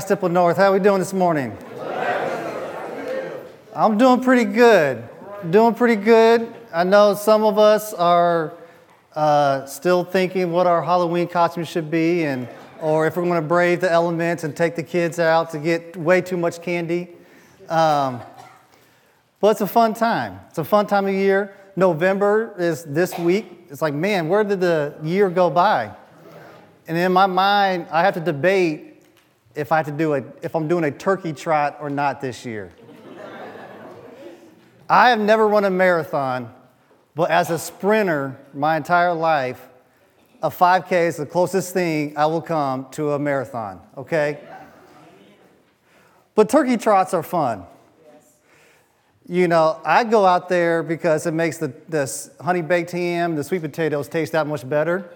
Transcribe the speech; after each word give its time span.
Stipple 0.00 0.28
North, 0.28 0.56
how 0.56 0.70
are 0.70 0.72
we 0.72 0.78
doing 0.78 0.98
this 0.98 1.12
morning? 1.12 1.56
I'm 3.74 3.98
doing 3.98 4.20
pretty 4.20 4.44
good. 4.44 5.08
Doing 5.50 5.74
pretty 5.74 5.96
good. 5.96 6.54
I 6.72 6.84
know 6.84 7.14
some 7.14 7.44
of 7.44 7.58
us 7.58 7.92
are 7.94 8.54
uh, 9.14 9.66
still 9.66 10.04
thinking 10.04 10.52
what 10.52 10.66
our 10.66 10.82
Halloween 10.82 11.28
costume 11.28 11.64
should 11.64 11.90
be, 11.90 12.24
and 12.24 12.48
or 12.80 13.06
if 13.06 13.16
we're 13.16 13.24
going 13.24 13.40
to 13.40 13.46
brave 13.46 13.80
the 13.80 13.90
elements 13.90 14.44
and 14.44 14.56
take 14.56 14.76
the 14.76 14.82
kids 14.82 15.18
out 15.18 15.50
to 15.50 15.58
get 15.58 15.96
way 15.96 16.20
too 16.20 16.36
much 16.36 16.60
candy. 16.60 17.08
Um, 17.68 18.20
but 19.40 19.48
it's 19.52 19.60
a 19.60 19.66
fun 19.66 19.94
time. 19.94 20.40
It's 20.48 20.58
a 20.58 20.64
fun 20.64 20.86
time 20.86 21.06
of 21.06 21.14
year. 21.14 21.54
November 21.76 22.54
is 22.58 22.84
this 22.84 23.18
week. 23.18 23.66
It's 23.70 23.82
like, 23.82 23.94
man, 23.94 24.28
where 24.28 24.44
did 24.44 24.60
the 24.60 24.94
year 25.02 25.28
go 25.30 25.50
by? 25.50 25.94
And 26.88 26.96
in 26.96 27.12
my 27.12 27.26
mind, 27.26 27.86
I 27.90 28.02
have 28.02 28.14
to 28.14 28.20
debate 28.20 28.95
if 29.56 29.72
I 29.72 29.78
have 29.78 29.86
to 29.86 29.92
do 29.92 30.14
a, 30.14 30.22
if 30.42 30.54
I'm 30.54 30.68
doing 30.68 30.84
a 30.84 30.90
turkey 30.90 31.32
trot 31.32 31.78
or 31.80 31.90
not 31.90 32.20
this 32.20 32.44
year. 32.44 32.72
I 34.88 35.10
have 35.10 35.18
never 35.18 35.48
run 35.48 35.64
a 35.64 35.70
marathon, 35.70 36.54
but 37.14 37.30
as 37.30 37.50
a 37.50 37.58
sprinter 37.58 38.38
my 38.54 38.76
entire 38.76 39.12
life, 39.12 39.68
a 40.42 40.50
5K 40.50 41.08
is 41.08 41.16
the 41.16 41.26
closest 41.26 41.72
thing 41.72 42.16
I 42.16 42.26
will 42.26 42.42
come 42.42 42.86
to 42.92 43.12
a 43.12 43.18
marathon, 43.18 43.80
okay? 43.96 44.38
But 46.36 46.48
turkey 46.48 46.76
trots 46.76 47.14
are 47.14 47.22
fun. 47.22 47.64
You 49.28 49.48
know, 49.48 49.80
I 49.84 50.04
go 50.04 50.24
out 50.24 50.48
there 50.48 50.84
because 50.84 51.26
it 51.26 51.32
makes 51.32 51.58
the, 51.58 51.72
the 51.88 52.30
honey 52.40 52.62
baked 52.62 52.92
ham, 52.92 53.34
the 53.34 53.42
sweet 53.42 53.62
potatoes 53.62 54.08
taste 54.08 54.32
that 54.32 54.46
much 54.46 54.68
better. 54.68 55.10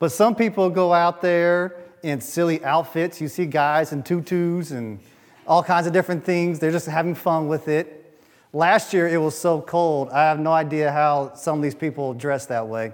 But 0.00 0.10
some 0.10 0.34
people 0.34 0.68
go 0.68 0.92
out 0.92 1.22
there 1.22 1.76
in 2.06 2.20
silly 2.20 2.64
outfits. 2.64 3.20
You 3.20 3.26
see 3.26 3.46
guys 3.46 3.92
in 3.92 4.04
tutus 4.04 4.70
and 4.70 5.00
all 5.44 5.62
kinds 5.62 5.88
of 5.88 5.92
different 5.92 6.24
things. 6.24 6.60
They're 6.60 6.70
just 6.70 6.86
having 6.86 7.16
fun 7.16 7.48
with 7.48 7.66
it. 7.66 8.18
Last 8.52 8.94
year 8.94 9.08
it 9.08 9.18
was 9.18 9.36
so 9.36 9.60
cold. 9.60 10.10
I 10.10 10.22
have 10.22 10.38
no 10.38 10.52
idea 10.52 10.92
how 10.92 11.34
some 11.34 11.58
of 11.58 11.62
these 11.64 11.74
people 11.74 12.14
dress 12.14 12.46
that 12.46 12.68
way. 12.68 12.92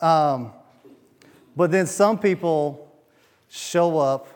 Um, 0.00 0.52
but 1.54 1.70
then 1.70 1.86
some 1.86 2.18
people 2.18 2.90
show 3.50 3.98
up 3.98 4.26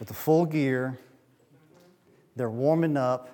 with 0.00 0.08
the 0.08 0.14
full 0.14 0.44
gear. 0.44 0.98
They're 2.34 2.50
warming 2.50 2.96
up. 2.96 3.28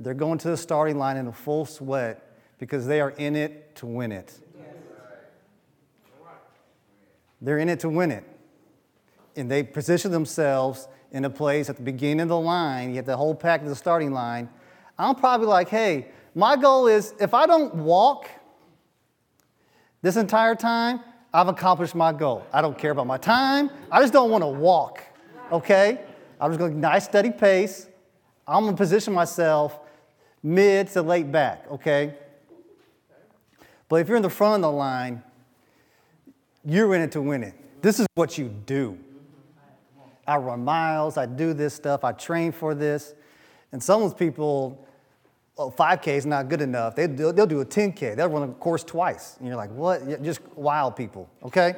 They're 0.00 0.14
going 0.14 0.38
to 0.38 0.48
the 0.48 0.56
starting 0.56 0.98
line 0.98 1.16
in 1.16 1.28
a 1.28 1.32
full 1.32 1.64
sweat 1.64 2.36
because 2.58 2.88
they 2.88 3.00
are 3.00 3.10
in 3.10 3.36
it 3.36 3.76
to 3.76 3.86
win 3.86 4.10
it. 4.10 4.36
They're 7.40 7.58
in 7.58 7.68
it 7.68 7.78
to 7.80 7.88
win 7.88 8.10
it. 8.10 8.24
And 9.36 9.50
they 9.50 9.62
position 9.62 10.10
themselves 10.10 10.88
in 11.10 11.24
a 11.24 11.30
place 11.30 11.68
at 11.70 11.76
the 11.76 11.82
beginning 11.82 12.20
of 12.20 12.28
the 12.28 12.38
line. 12.38 12.90
You 12.90 12.96
have 12.96 13.06
the 13.06 13.16
whole 13.16 13.34
pack 13.34 13.62
of 13.62 13.68
the 13.68 13.76
starting 13.76 14.12
line. 14.12 14.48
I'm 14.98 15.14
probably 15.14 15.46
like, 15.46 15.68
hey, 15.68 16.08
my 16.34 16.56
goal 16.56 16.86
is 16.86 17.14
if 17.20 17.34
I 17.34 17.46
don't 17.46 17.74
walk 17.74 18.28
this 20.00 20.16
entire 20.16 20.54
time, 20.54 21.00
I've 21.32 21.48
accomplished 21.48 21.94
my 21.94 22.12
goal. 22.12 22.46
I 22.52 22.60
don't 22.60 22.76
care 22.76 22.90
about 22.90 23.06
my 23.06 23.18
time. 23.18 23.70
I 23.90 24.00
just 24.00 24.12
don't 24.12 24.30
want 24.30 24.42
to 24.42 24.48
walk, 24.48 25.02
okay? 25.50 26.00
I'm 26.40 26.50
just 26.50 26.58
going 26.58 26.80
nice, 26.80 27.04
steady 27.04 27.30
pace. 27.30 27.86
I'm 28.46 28.64
going 28.64 28.74
to 28.74 28.76
position 28.76 29.14
myself 29.14 29.78
mid 30.42 30.88
to 30.88 31.02
late 31.02 31.30
back, 31.30 31.64
okay? 31.70 32.14
But 33.88 34.00
if 34.00 34.08
you're 34.08 34.16
in 34.16 34.22
the 34.22 34.30
front 34.30 34.56
of 34.56 34.70
the 34.70 34.76
line, 34.76 35.22
you're 36.64 36.94
in 36.94 37.02
it 37.02 37.12
to 37.12 37.22
win 37.22 37.42
it. 37.42 37.54
This 37.82 38.00
is 38.00 38.06
what 38.14 38.36
you 38.38 38.48
do. 38.48 38.98
I 40.26 40.36
run 40.36 40.64
miles, 40.64 41.16
I 41.16 41.26
do 41.26 41.52
this 41.52 41.74
stuff, 41.74 42.04
I 42.04 42.12
train 42.12 42.52
for 42.52 42.74
this. 42.74 43.14
And 43.72 43.82
some 43.82 44.02
of 44.02 44.10
those 44.10 44.18
people, 44.18 44.86
oh, 45.58 45.70
5K 45.70 46.08
is 46.08 46.26
not 46.26 46.48
good 46.48 46.60
enough. 46.60 46.94
They, 46.94 47.06
they'll 47.06 47.46
do 47.46 47.60
a 47.60 47.66
10K, 47.66 48.16
they'll 48.16 48.28
run 48.28 48.48
a 48.48 48.52
course 48.54 48.84
twice. 48.84 49.36
And 49.38 49.48
you're 49.48 49.56
like, 49.56 49.70
what? 49.70 50.22
Just 50.22 50.40
wild 50.54 50.96
people, 50.96 51.28
okay? 51.42 51.76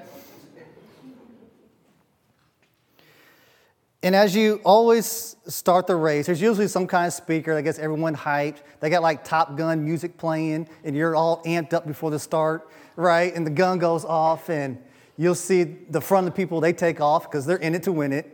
And 4.03 4.15
as 4.15 4.37
you 4.37 4.61
always 4.66 5.34
start 5.47 5.87
the 5.87 5.97
race, 5.97 6.26
there's 6.26 6.43
usually 6.43 6.69
some 6.69 6.87
kind 6.87 7.06
of 7.06 7.15
speaker 7.15 7.55
that 7.55 7.62
gets 7.62 7.78
everyone 7.78 8.15
hyped. 8.15 8.59
They 8.81 8.91
got 8.91 9.03
like 9.03 9.25
Top 9.25 9.56
Gun 9.56 9.82
music 9.82 10.19
playing, 10.19 10.69
and 10.84 10.94
you're 10.94 11.16
all 11.16 11.43
amped 11.44 11.72
up 11.72 11.87
before 11.87 12.11
the 12.11 12.19
start, 12.19 12.69
right? 12.97 13.34
And 13.34 13.47
the 13.47 13.50
gun 13.50 13.78
goes 13.78 14.05
off, 14.05 14.50
and 14.50 14.78
you'll 15.16 15.34
see 15.34 15.65
the 15.65 16.03
front 16.03 16.26
of 16.26 16.34
the 16.34 16.37
people, 16.37 16.61
they 16.61 16.75
take 16.75 17.00
off 17.00 17.22
because 17.31 17.47
they're 17.47 17.56
in 17.56 17.75
it 17.75 17.82
to 17.84 17.93
win 17.93 18.12
it. 18.12 18.34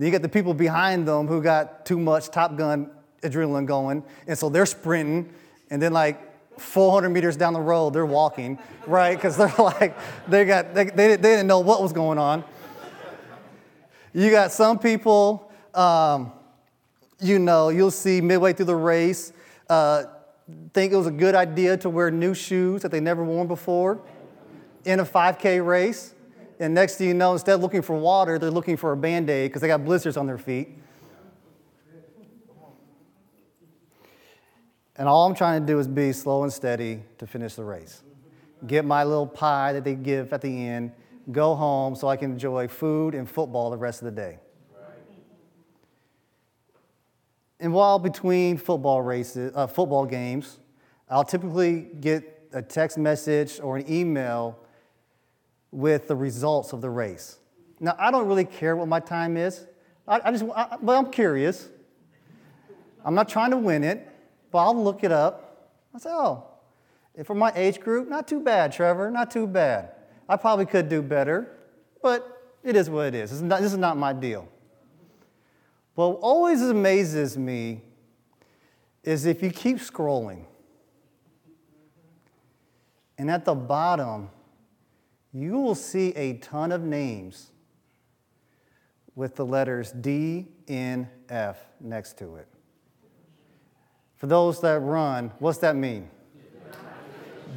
Then 0.00 0.06
you 0.06 0.12
got 0.12 0.22
the 0.22 0.30
people 0.30 0.54
behind 0.54 1.06
them 1.06 1.28
who 1.28 1.42
got 1.42 1.84
too 1.84 1.98
much 1.98 2.30
Top 2.30 2.56
Gun 2.56 2.90
adrenaline 3.20 3.66
going, 3.66 4.02
and 4.26 4.38
so 4.38 4.48
they're 4.48 4.64
sprinting, 4.64 5.30
and 5.68 5.82
then 5.82 5.92
like 5.92 6.58
400 6.58 7.10
meters 7.10 7.36
down 7.36 7.52
the 7.52 7.60
road, 7.60 7.90
they're 7.92 8.06
walking, 8.06 8.58
right? 8.86 9.14
Because 9.14 9.36
they're 9.36 9.52
like, 9.58 9.94
they 10.26 10.46
got, 10.46 10.72
they, 10.72 10.84
they, 10.84 11.08
they 11.08 11.16
didn't 11.16 11.46
know 11.46 11.60
what 11.60 11.82
was 11.82 11.92
going 11.92 12.16
on. 12.16 12.44
You 14.14 14.30
got 14.30 14.52
some 14.52 14.78
people, 14.78 15.52
um, 15.74 16.32
you 17.20 17.38
know, 17.38 17.68
you'll 17.68 17.90
see 17.90 18.22
midway 18.22 18.54
through 18.54 18.64
the 18.64 18.76
race, 18.76 19.34
uh, 19.68 20.04
think 20.72 20.94
it 20.94 20.96
was 20.96 21.08
a 21.08 21.12
good 21.12 21.34
idea 21.34 21.76
to 21.76 21.90
wear 21.90 22.10
new 22.10 22.32
shoes 22.32 22.80
that 22.80 22.90
they 22.90 23.00
never 23.00 23.22
worn 23.22 23.48
before 23.48 24.00
in 24.86 25.00
a 25.00 25.04
5K 25.04 25.62
race. 25.62 26.14
And 26.60 26.74
next 26.74 26.96
thing 26.96 27.08
you 27.08 27.14
know, 27.14 27.32
instead 27.32 27.54
of 27.54 27.62
looking 27.62 27.82
for 27.82 27.96
water, 27.96 28.38
they're 28.38 28.50
looking 28.50 28.76
for 28.76 28.92
a 28.92 28.96
band 28.96 29.28
aid 29.30 29.50
because 29.50 29.62
they 29.62 29.68
got 29.68 29.84
blisters 29.84 30.16
on 30.16 30.26
their 30.26 30.38
feet. 30.38 30.68
And 34.94 35.08
all 35.08 35.26
I'm 35.26 35.34
trying 35.34 35.62
to 35.62 35.66
do 35.66 35.78
is 35.78 35.88
be 35.88 36.12
slow 36.12 36.42
and 36.42 36.52
steady 36.52 37.02
to 37.18 37.26
finish 37.26 37.54
the 37.54 37.64
race. 37.64 38.02
Get 38.66 38.84
my 38.84 39.02
little 39.02 39.26
pie 39.26 39.72
that 39.72 39.82
they 39.82 39.94
give 39.94 40.32
at 40.34 40.42
the 40.42 40.66
end 40.66 40.92
go 41.32 41.54
home 41.54 41.94
so 41.94 42.08
I 42.08 42.16
can 42.16 42.32
enjoy 42.32 42.68
food 42.68 43.14
and 43.14 43.28
football 43.28 43.70
the 43.70 43.76
rest 43.76 44.02
of 44.02 44.06
the 44.06 44.20
day. 44.20 44.38
And 47.58 47.74
while 47.74 47.98
between 47.98 48.56
football 48.56 49.02
races, 49.02 49.52
uh, 49.54 49.66
football 49.66 50.06
games, 50.06 50.58
I'll 51.08 51.24
typically 51.24 51.88
get 52.00 52.48
a 52.52 52.62
text 52.62 52.96
message 52.96 53.60
or 53.60 53.76
an 53.76 53.90
email 53.90 54.58
with 55.72 56.08
the 56.08 56.16
results 56.16 56.72
of 56.72 56.80
the 56.80 56.90
race. 56.90 57.38
Now, 57.78 57.96
I 57.98 58.10
don't 58.10 58.26
really 58.26 58.44
care 58.44 58.76
what 58.76 58.88
my 58.88 59.00
time 59.00 59.36
is, 59.36 59.66
I, 60.06 60.20
I 60.24 60.32
just, 60.32 60.44
I, 60.54 60.76
but 60.82 60.96
I'm 60.96 61.10
curious. 61.10 61.68
I'm 63.04 63.14
not 63.14 63.28
trying 63.28 63.52
to 63.52 63.56
win 63.56 63.84
it, 63.84 64.06
but 64.50 64.58
I'll 64.58 64.82
look 64.82 65.04
it 65.04 65.12
up. 65.12 65.72
I 65.94 65.98
say, 65.98 66.10
oh, 66.10 66.44
for 67.24 67.34
my 67.34 67.52
age 67.54 67.80
group, 67.80 68.08
not 68.08 68.28
too 68.28 68.40
bad, 68.40 68.72
Trevor, 68.72 69.10
not 69.10 69.30
too 69.30 69.46
bad. 69.46 69.92
I 70.28 70.36
probably 70.36 70.66
could 70.66 70.88
do 70.88 71.00
better, 71.00 71.56
but 72.02 72.54
it 72.62 72.76
is 72.76 72.90
what 72.90 73.06
it 73.06 73.14
is. 73.14 73.32
Is 73.32 73.42
not, 73.42 73.60
this 73.60 73.72
is 73.72 73.78
not 73.78 73.96
my 73.96 74.12
deal. 74.12 74.48
What 75.94 76.18
always 76.20 76.62
amazes 76.62 77.36
me 77.36 77.82
is 79.02 79.26
if 79.26 79.42
you 79.42 79.50
keep 79.50 79.78
scrolling, 79.78 80.44
and 83.16 83.30
at 83.30 83.44
the 83.44 83.54
bottom, 83.54 84.30
you 85.32 85.58
will 85.58 85.74
see 85.74 86.08
a 86.16 86.34
ton 86.38 86.72
of 86.72 86.82
names 86.82 87.50
with 89.14 89.36
the 89.36 89.44
letters 89.44 89.92
D, 89.92 90.48
N, 90.66 91.08
F 91.28 91.58
next 91.80 92.18
to 92.18 92.36
it. 92.36 92.48
For 94.16 94.26
those 94.26 94.60
that 94.60 94.80
run, 94.80 95.32
what's 95.38 95.58
that 95.58 95.76
mean? 95.76 96.10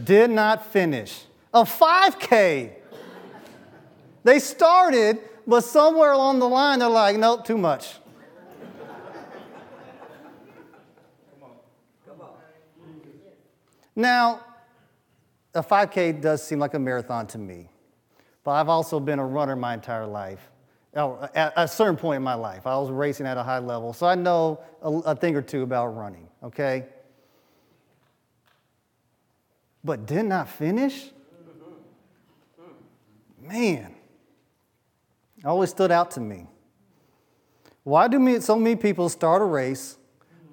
Did 0.03 0.29
not 0.29 0.66
finish 0.72 1.23
a 1.53 1.63
5K. 1.63 2.72
They 4.23 4.40
started, 4.40 5.19
but 5.45 5.61
somewhere 5.61 6.13
along 6.13 6.40
the 6.40 6.47
line, 6.47 6.79
they're 6.79 6.90
like, 6.90 7.17
nope, 7.17 7.46
too 7.46 7.58
much. 7.58 7.96
Come 11.34 11.43
on. 11.43 11.49
Come 12.08 12.22
on. 12.22 12.29
Now, 13.96 14.40
a 15.55 15.64
5K 15.64 16.22
does 16.22 16.44
seem 16.44 16.59
like 16.59 16.73
a 16.73 16.79
marathon 16.79 17.28
to 17.28 17.38
me, 17.38 17.70
but 18.44 18.52
I've 18.52 18.70
also 18.70 19.00
been 19.00 19.20
a 19.20 19.26
runner 19.26 19.55
my 19.55 19.73
entire 19.73 20.08
life. 20.08 20.50
At 20.96 21.53
a 21.55 21.67
certain 21.67 21.97
point 21.97 22.17
in 22.17 22.23
my 22.23 22.35
life, 22.35 22.67
I 22.67 22.78
was 22.78 22.91
racing 22.91 23.26
at 23.26 23.38
a 23.38 23.44
high 23.44 23.59
level, 23.59 23.94
so 23.94 24.05
I 24.05 24.16
know 24.16 24.59
a, 24.82 24.91
a 24.91 25.16
thing 25.16 25.35
or 25.35 25.41
two 25.41 25.64
about 25.64 25.88
running, 25.96 26.28
okay? 26.44 26.85
But 29.84 30.05
did 30.05 30.26
not 30.26 30.47
finish? 30.50 31.09
Man, 33.41 33.94
always 35.44 35.72
stood 35.72 35.91
out 35.91 36.11
to 36.11 36.22
me. 36.22 36.47
Why 37.84 38.08
do 38.08 38.40
so 38.40 38.56
many 38.56 38.76
people 38.76 39.09
start 39.09 39.41
a 39.41 39.46
race 39.46 39.97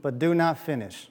but 0.02 0.18
do 0.18 0.34
not 0.34 0.58
finish? 0.58 1.08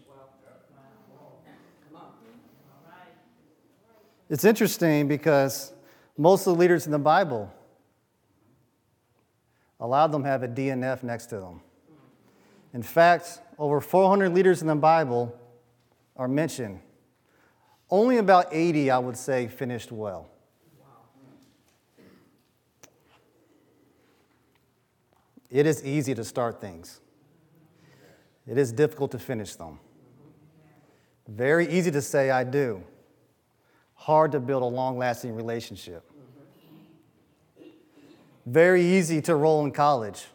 It's 4.29 4.45
interesting 4.45 5.07
because 5.07 5.73
most 6.17 6.45
of 6.45 6.53
the 6.53 6.59
leaders 6.59 6.85
in 6.85 6.91
the 6.91 6.99
Bible 6.99 7.51
A 9.79 9.87
lot 9.87 10.05
of 10.05 10.11
them 10.11 10.23
have 10.25 10.43
a 10.43 10.47
DNF 10.47 11.03
next 11.03 11.27
to 11.27 11.39
them. 11.39 11.61
In 12.73 12.83
fact, 12.83 13.39
over 13.57 13.79
400 13.79 14.33
leaders 14.33 14.61
in 14.61 14.67
the 14.67 14.75
Bible 14.75 15.35
are 16.15 16.27
mentioned. 16.27 16.81
Only 17.89 18.17
about 18.17 18.47
80, 18.51 18.91
I 18.91 18.99
would 18.99 19.17
say, 19.17 19.47
finished 19.47 19.91
well. 19.91 20.29
It 25.49 25.65
is 25.65 25.83
easy 25.83 26.13
to 26.13 26.23
start 26.23 26.61
things. 26.61 26.99
It 28.45 28.57
is 28.57 28.71
difficult 28.71 29.11
to 29.11 29.19
finish 29.19 29.55
them. 29.55 29.79
Very 31.27 31.67
easy 31.69 31.89
to 31.89 32.01
say, 32.01 32.29
I 32.29 32.43
do. 32.43 32.83
Hard 33.99 34.31
to 34.31 34.39
build 34.39 34.63
a 34.63 34.65
long 34.65 34.97
lasting 34.97 35.35
relationship. 35.35 36.09
Very 38.45 38.81
easy 38.81 39.21
to 39.21 39.33
enroll 39.33 39.65
in 39.65 39.71
college. 39.71 40.25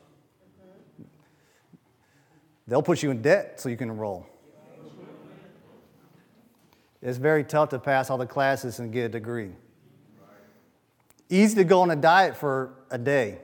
They'll 2.68 2.82
put 2.82 3.02
you 3.02 3.10
in 3.10 3.22
debt 3.22 3.58
so 3.58 3.70
you 3.70 3.78
can 3.78 3.88
enroll. 3.88 4.26
It's 7.00 7.16
very 7.16 7.42
tough 7.42 7.70
to 7.70 7.78
pass 7.78 8.10
all 8.10 8.18
the 8.18 8.26
classes 8.26 8.80
and 8.80 8.92
get 8.92 9.06
a 9.06 9.08
degree. 9.08 9.52
Easy 11.30 11.54
to 11.56 11.64
go 11.64 11.80
on 11.80 11.90
a 11.90 11.96
diet 11.96 12.36
for 12.36 12.74
a 12.90 12.98
day. 12.98 13.38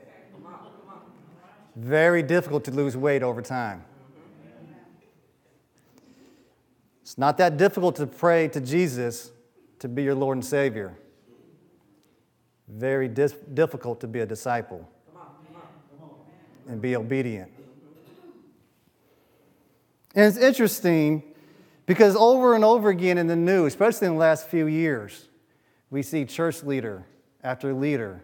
Very 1.75 2.23
difficult 2.23 2.65
to 2.65 2.71
lose 2.71 2.95
weight 2.95 3.23
over 3.23 3.41
time. 3.41 3.85
It's 7.01 7.17
not 7.17 7.39
that 7.39 7.57
difficult 7.57 7.97
to 7.97 8.07
pray 8.07 8.49
to 8.49 8.61
Jesus 8.61 9.33
to 9.81 9.89
be 9.89 10.03
your 10.03 10.15
Lord 10.15 10.37
and 10.37 10.45
Savior. 10.45 10.97
Very 12.69 13.09
dis- 13.09 13.35
difficult 13.55 14.01
to 14.01 14.07
be 14.07 14.21
a 14.21 14.27
disciple 14.27 14.89
and 16.69 16.81
be 16.81 16.95
obedient. 16.95 17.51
And 20.15 20.27
it's 20.27 20.37
interesting 20.37 21.23
because 21.87 22.15
over 22.15 22.55
and 22.55 22.65
over 22.65 22.91
again 22.91 23.19
in 23.19 23.27
the 23.27 23.37
news, 23.37 23.69
especially 23.69 24.07
in 24.07 24.15
the 24.15 24.19
last 24.19 24.47
few 24.49 24.67
years, 24.67 25.29
we 25.91 26.03
see 26.03 26.25
church 26.25 26.63
leader 26.63 27.05
after 27.43 27.73
leader, 27.73 28.23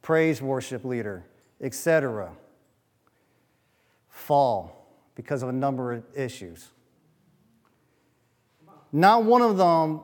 praise 0.00 0.40
worship 0.40 0.84
leader, 0.84 1.24
etc., 1.60 2.32
fall 4.08 4.86
because 5.14 5.42
of 5.42 5.48
a 5.48 5.52
number 5.52 5.92
of 5.92 6.04
issues. 6.14 6.68
Not 8.92 9.24
one 9.24 9.42
of 9.42 9.56
them 9.56 10.00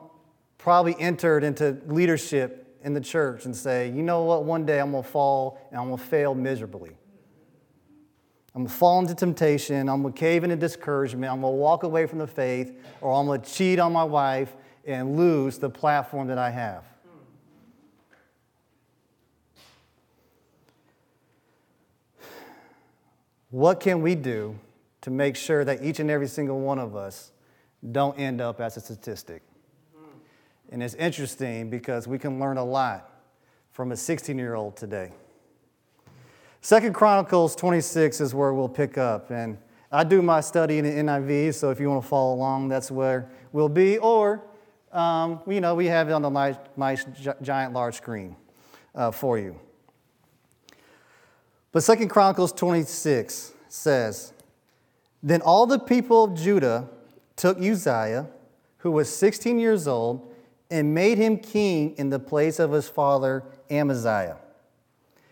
probably 0.59 0.95
entered 0.99 1.43
into 1.43 1.77
leadership 1.87 2.77
in 2.83 2.93
the 2.93 3.01
church 3.01 3.45
and 3.45 3.55
say, 3.55 3.89
you 3.89 4.03
know 4.03 4.23
what, 4.23 4.43
one 4.43 4.65
day 4.65 4.79
I'm 4.79 4.91
going 4.91 5.03
to 5.03 5.09
fall 5.09 5.59
and 5.71 5.79
I'm 5.79 5.87
going 5.87 5.97
to 5.97 6.03
fail 6.03 6.35
miserably. 6.35 6.91
I'm 8.53 8.63
going 8.63 8.67
to 8.67 8.73
fall 8.73 8.99
into 8.99 9.15
temptation. 9.15 9.89
I'm 9.89 10.01
going 10.01 10.13
to 10.13 10.19
cave 10.19 10.43
into 10.43 10.55
discouragement. 10.55 11.31
I'm 11.31 11.41
going 11.41 11.53
to 11.53 11.57
walk 11.57 11.83
away 11.83 12.05
from 12.05 12.19
the 12.19 12.27
faith, 12.27 12.77
or 12.99 13.13
I'm 13.13 13.25
going 13.25 13.41
to 13.41 13.49
cheat 13.49 13.79
on 13.79 13.93
my 13.93 14.03
wife 14.03 14.55
and 14.85 15.15
lose 15.15 15.57
the 15.59 15.69
platform 15.69 16.27
that 16.27 16.37
I 16.37 16.49
have. 16.49 16.83
What 23.51 23.79
can 23.79 24.01
we 24.01 24.15
do 24.15 24.59
to 25.01 25.09
make 25.09 25.35
sure 25.35 25.63
that 25.63 25.83
each 25.83 25.99
and 25.99 26.11
every 26.11 26.27
single 26.27 26.59
one 26.59 26.79
of 26.79 26.95
us 26.95 27.31
don't 27.91 28.19
end 28.19 28.41
up 28.41 28.59
as 28.59 28.77
a 28.77 28.81
statistic? 28.81 29.41
And 30.71 30.83
it's 30.83 30.93
interesting 30.95 31.69
because 31.69 32.07
we 32.07 32.19
can 32.19 32.39
learn 32.39 32.57
a 32.57 32.63
lot 32.63 33.11
from 33.71 33.91
a 33.91 33.97
16 33.97 34.37
year 34.37 34.55
old 34.55 34.75
today. 34.75 35.11
Second 36.61 36.93
Chronicles 36.93 37.55
26 37.55 38.21
is 38.21 38.35
where 38.35 38.53
we'll 38.53 38.69
pick 38.69 38.97
up. 38.97 39.31
And 39.31 39.57
I 39.91 40.03
do 40.03 40.21
my 40.21 40.41
study 40.41 40.77
in 40.77 40.85
the 40.85 40.91
NIV, 40.91 41.55
so 41.55 41.71
if 41.71 41.79
you 41.79 41.89
want 41.89 42.03
to 42.03 42.07
follow 42.07 42.35
along, 42.35 42.67
that's 42.67 42.91
where 42.91 43.31
we'll 43.51 43.69
be. 43.69 43.97
Or, 43.97 44.43
um, 44.91 45.39
you 45.47 45.61
know, 45.61 45.73
we 45.73 45.87
have 45.87 46.09
it 46.09 46.11
on 46.11 46.21
the 46.21 46.29
nice, 46.29 46.57
nice 46.77 47.05
giant 47.41 47.73
large 47.73 47.95
screen 47.95 48.35
uh, 48.93 49.09
for 49.09 49.39
you. 49.39 49.59
But 51.71 51.83
Second 51.83 52.09
Chronicles 52.09 52.51
26 52.51 53.53
says, 53.67 54.33
Then 55.23 55.41
all 55.41 55.65
the 55.65 55.79
people 55.79 56.25
of 56.25 56.35
Judah 56.35 56.87
took 57.35 57.57
Uzziah, 57.57 58.27
who 58.79 58.91
was 58.91 59.09
16 59.15 59.57
years 59.57 59.87
old, 59.87 60.28
and 60.69 60.93
made 60.93 61.17
him 61.17 61.37
king 61.37 61.95
in 61.97 62.09
the 62.09 62.19
place 62.19 62.59
of 62.59 62.71
his 62.71 62.87
father 62.87 63.43
Amaziah. 63.69 64.37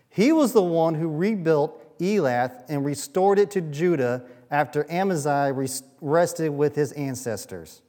He 0.08 0.32
was 0.32 0.52
the 0.52 0.62
one 0.62 0.94
who 0.94 1.08
rebuilt 1.08 1.98
Elath 1.98 2.64
and 2.68 2.84
restored 2.84 3.38
it 3.38 3.50
to 3.52 3.60
Judah 3.60 4.24
after 4.50 4.90
Amaziah 4.90 5.54
rested 6.00 6.50
with 6.50 6.74
his 6.74 6.92
ancestors. 6.92 7.82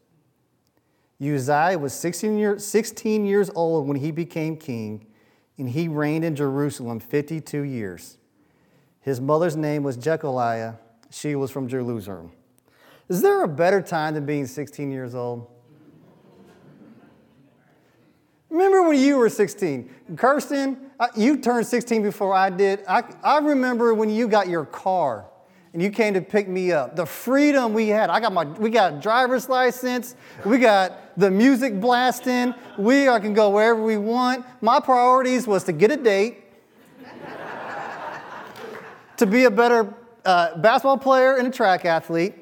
Uzziah 1.22 1.78
was 1.78 1.94
16, 1.94 2.38
year, 2.38 2.60
16 2.60 3.26
years 3.26 3.50
old 3.56 3.88
when 3.88 3.98
he 3.98 4.12
became 4.12 4.56
king, 4.56 5.06
and 5.58 5.70
he 5.70 5.88
reigned 5.88 6.24
in 6.24 6.36
Jerusalem 6.36 7.00
52 7.00 7.62
years. 7.64 8.18
His 9.02 9.20
mother's 9.20 9.56
name 9.56 9.84
was 9.84 9.98
Jekoliah. 9.98 10.76
She 11.10 11.36
was 11.36 11.52
from 11.52 11.68
Jerusalem. 11.68 12.32
Is 13.10 13.22
there 13.22 13.44
a 13.44 13.48
better 13.48 13.82
time 13.82 14.14
than 14.14 14.26
being 14.26 14.46
16 14.46 14.92
years 14.92 15.16
old? 15.16 15.48
Remember 18.50 18.84
when 18.84 18.98
you 18.98 19.18
were 19.18 19.30
16? 19.30 19.90
Kirsten, 20.16 20.78
you 21.16 21.38
turned 21.38 21.68
16 21.68 22.02
before 22.02 22.34
I 22.34 22.50
did. 22.50 22.84
I, 22.88 23.04
I 23.24 23.40
remember 23.40 23.94
when 23.94 24.10
you 24.10 24.28
got 24.28 24.48
your 24.48 24.66
car 24.66 25.26
and 25.74 25.82
you 25.82 25.92
came 25.92 26.16
to 26.16 26.22
pick 26.22 26.48
me 26.48 26.72
up. 26.72 26.96
The 26.96 27.06
freedom 27.06 27.74
we 27.74 27.90
had. 27.90 28.10
I 28.10 28.20
got 28.20 28.34
my, 28.34 28.44
we 28.44 28.72
got 28.72 29.02
driver's 29.02 29.50
license. 29.50 30.16
We 30.44 30.58
got 30.58 31.16
the 31.16 31.30
music 31.30 31.80
blasting. 31.80 32.56
We 32.78 33.08
I 33.08 33.20
can 33.20 33.34
go 33.34 33.52
wherever 33.52 33.82
we 33.82 33.98
want. 33.98 34.46
My 34.62 34.80
priorities 34.80 35.46
was 35.46 35.64
to 35.66 35.72
get 35.72 35.92
a 35.92 35.98
date, 35.98 36.44
to 39.18 39.28
be 39.28 39.44
a 39.44 39.52
better 39.52 39.94
uh, 40.26 40.58
basketball 40.58 40.98
player 40.98 41.36
and 41.36 41.48
a 41.48 41.52
track 41.52 41.86
athlete, 41.86 42.34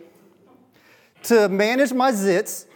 to 1.24 1.50
manage 1.50 1.92
my 1.92 2.12
zits, 2.12 2.67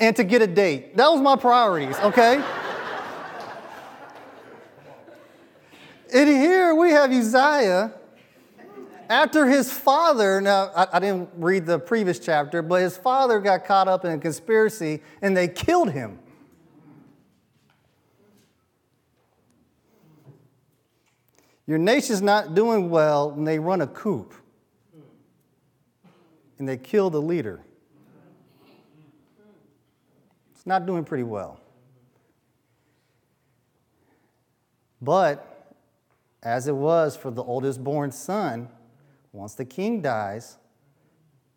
and 0.00 0.16
to 0.16 0.24
get 0.24 0.40
a 0.42 0.46
date. 0.46 0.96
That 0.96 1.08
was 1.12 1.20
my 1.20 1.36
priorities, 1.36 1.98
okay? 1.98 2.42
and 6.12 6.28
here 6.28 6.74
we 6.74 6.90
have 6.90 7.12
Uzziah. 7.12 7.92
After 9.10 9.46
his 9.46 9.72
father, 9.72 10.40
now 10.40 10.70
I, 10.74 10.86
I 10.94 10.98
didn't 11.00 11.30
read 11.36 11.66
the 11.66 11.78
previous 11.78 12.18
chapter, 12.18 12.62
but 12.62 12.80
his 12.80 12.96
father 12.96 13.40
got 13.40 13.64
caught 13.64 13.88
up 13.88 14.04
in 14.04 14.12
a 14.12 14.18
conspiracy 14.18 15.02
and 15.20 15.36
they 15.36 15.48
killed 15.48 15.90
him. 15.90 16.18
Your 21.66 21.78
nation's 21.78 22.22
not 22.22 22.54
doing 22.54 22.88
well 22.88 23.32
when 23.32 23.44
they 23.44 23.58
run 23.58 23.80
a 23.80 23.86
coup 23.86 24.28
and 26.58 26.68
they 26.68 26.76
kill 26.76 27.10
the 27.10 27.20
leader. 27.20 27.64
It's 30.60 30.66
not 30.66 30.84
doing 30.84 31.04
pretty 31.04 31.22
well. 31.22 31.58
But 35.00 35.74
as 36.42 36.68
it 36.68 36.76
was 36.76 37.16
for 37.16 37.30
the 37.30 37.42
oldest 37.42 37.82
born 37.82 38.12
son, 38.12 38.68
once 39.32 39.54
the 39.54 39.64
king 39.64 40.02
dies, 40.02 40.58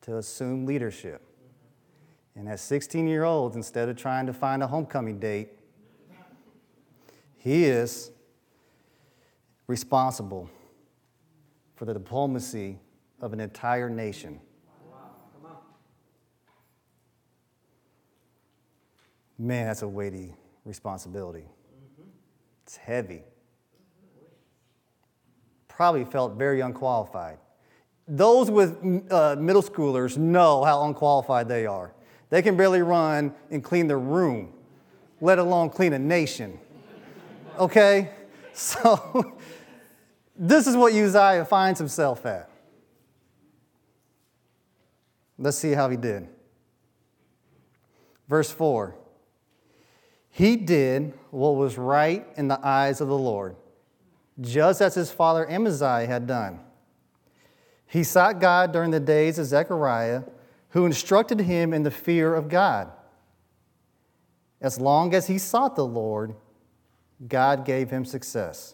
to 0.04 0.16
assume 0.20 0.66
leadership. 0.66 1.22
And 2.38 2.48
at 2.48 2.62
16 2.62 3.06
year 3.06 3.26
olds, 3.26 3.58
instead 3.58 3.90
of 3.90 3.98
trying 3.98 4.26
to 4.26 4.34
find 4.34 4.64
a 4.64 4.68
homecoming 4.68 5.20
date, 5.20 5.50
he 7.38 7.66
is 7.66 8.10
responsible 9.68 10.50
for 11.76 11.84
the 11.84 11.94
diplomacy 11.94 12.80
of 13.20 13.34
an 13.34 13.42
entire 13.42 13.90
nation. 13.90 14.40
Man, 19.38 19.68
that's 19.68 19.82
a 19.82 19.88
weighty 19.88 20.34
responsibility. 20.66 21.46
Mm-hmm. 21.46 22.10
It's 22.64 22.78
heavy. 22.78 23.24
Probably 25.68 26.06
felt 26.06 26.36
very 26.36 26.62
unqualified. 26.62 27.40
Those 28.08 28.52
with 28.52 28.78
uh, 29.12 29.36
middle 29.40 29.64
schoolers 29.64 30.18
know 30.18 30.64
how 30.64 30.84
unqualified 30.84 31.48
they 31.48 31.66
are. 31.66 31.94
They 32.30 32.42
can 32.42 32.58
barely 32.58 32.82
run 32.82 33.34
and 33.50 33.64
clean 33.64 33.88
their 33.88 34.00
room, 34.00 34.54
let 35.22 35.40
alone 35.40 35.70
clean 35.70 35.94
a 35.94 36.00
nation. 36.00 36.60
Okay? 37.58 38.10
So, 38.56 39.36
this 40.36 40.68
is 40.68 40.78
what 40.78 40.94
Uzziah 40.94 41.44
finds 41.46 41.80
himself 41.80 42.24
at. 42.28 42.52
Let's 45.40 45.58
see 45.58 45.72
how 45.72 45.90
he 45.90 45.98
did. 45.98 46.28
Verse 48.28 48.52
4 48.52 48.96
He 50.36 50.56
did 50.56 51.14
what 51.30 51.52
was 51.52 51.78
right 51.78 52.26
in 52.38 52.48
the 52.48 52.60
eyes 52.66 53.02
of 53.02 53.08
the 53.08 53.18
Lord, 53.18 53.56
just 54.42 54.82
as 54.82 54.96
his 54.96 55.12
father 55.12 55.48
Amaziah 55.48 56.08
had 56.08 56.26
done. 56.26 56.60
He 57.86 58.04
sought 58.04 58.42
God 58.42 58.72
during 58.72 58.90
the 58.90 59.00
days 59.00 59.38
of 59.38 59.46
Zechariah, 59.46 60.24
who 60.70 60.88
instructed 60.88 61.42
him 61.42 61.72
in 61.72 61.84
the 61.84 61.92
fear 61.92 62.34
of 62.34 62.50
God. 62.50 62.92
As 64.60 64.80
long 64.80 65.14
as 65.14 65.28
he 65.28 65.38
sought 65.38 65.76
the 65.76 65.86
Lord, 65.86 66.34
God 67.28 67.64
gave 67.64 67.92
him 67.92 68.04
success. 68.04 68.74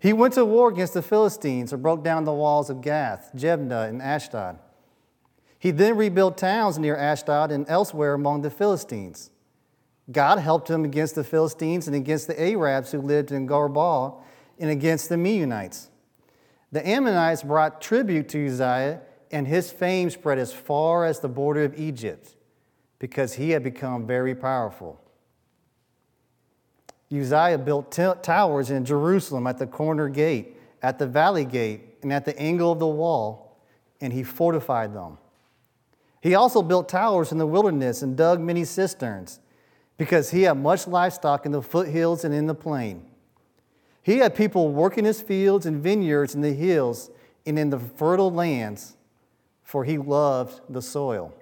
He 0.00 0.12
went 0.12 0.34
to 0.34 0.44
war 0.44 0.70
against 0.70 0.94
the 0.94 1.02
Philistines 1.02 1.72
and 1.72 1.80
broke 1.80 2.02
down 2.02 2.24
the 2.24 2.32
walls 2.32 2.68
of 2.68 2.80
Gath, 2.80 3.30
Jabneh, 3.36 3.88
and 3.88 4.02
Ashdod. 4.02 4.58
He 5.56 5.70
then 5.70 5.96
rebuilt 5.96 6.36
towns 6.36 6.80
near 6.80 6.96
Ashdod 6.96 7.52
and 7.52 7.64
elsewhere 7.68 8.14
among 8.14 8.42
the 8.42 8.50
Philistines. 8.50 9.30
God 10.10 10.38
helped 10.38 10.70
him 10.70 10.84
against 10.84 11.14
the 11.14 11.24
Philistines 11.24 11.86
and 11.86 11.96
against 11.96 12.26
the 12.26 12.40
Arabs 12.40 12.92
who 12.92 13.00
lived 13.00 13.32
in 13.32 13.46
Gur 13.46 13.68
Baal 13.68 14.24
and 14.58 14.70
against 14.70 15.08
the 15.08 15.16
Meunites. 15.16 15.88
The 16.72 16.86
Ammonites 16.86 17.42
brought 17.42 17.80
tribute 17.80 18.28
to 18.30 18.46
Uzziah, 18.46 19.00
and 19.32 19.46
his 19.46 19.72
fame 19.72 20.10
spread 20.10 20.38
as 20.38 20.52
far 20.52 21.04
as 21.04 21.20
the 21.20 21.28
border 21.28 21.64
of 21.64 21.78
Egypt 21.78 22.36
because 22.98 23.34
he 23.34 23.50
had 23.50 23.62
become 23.62 24.06
very 24.06 24.34
powerful. 24.34 25.00
Uzziah 27.12 27.58
built 27.58 27.90
t- 27.90 28.12
towers 28.22 28.70
in 28.70 28.84
Jerusalem 28.84 29.46
at 29.46 29.58
the 29.58 29.66
corner 29.66 30.08
gate, 30.08 30.56
at 30.82 30.98
the 30.98 31.06
valley 31.06 31.44
gate, 31.44 31.98
and 32.02 32.12
at 32.12 32.24
the 32.24 32.38
angle 32.38 32.72
of 32.72 32.78
the 32.78 32.86
wall, 32.86 33.58
and 34.00 34.12
he 34.12 34.22
fortified 34.22 34.94
them. 34.94 35.18
He 36.20 36.34
also 36.34 36.62
built 36.62 36.88
towers 36.88 37.32
in 37.32 37.38
the 37.38 37.46
wilderness 37.46 38.02
and 38.02 38.16
dug 38.16 38.40
many 38.40 38.64
cisterns 38.64 39.40
because 39.98 40.30
he 40.30 40.42
had 40.42 40.54
much 40.54 40.86
livestock 40.86 41.46
in 41.46 41.52
the 41.52 41.62
foothills 41.62 42.24
and 42.24 42.34
in 42.34 42.46
the 42.46 42.54
plain. 42.54 43.04
He 44.02 44.18
had 44.18 44.34
people 44.34 44.68
working 44.68 45.04
his 45.04 45.20
fields 45.20 45.66
and 45.66 45.82
vineyards 45.82 46.34
in 46.34 46.40
the 46.40 46.52
hills 46.52 47.10
and 47.44 47.58
in 47.58 47.70
the 47.70 47.78
fertile 47.78 48.30
lands, 48.30 48.96
for 49.62 49.84
he 49.84 49.98
loved 49.98 50.60
the 50.68 50.82
soil. 50.82 51.34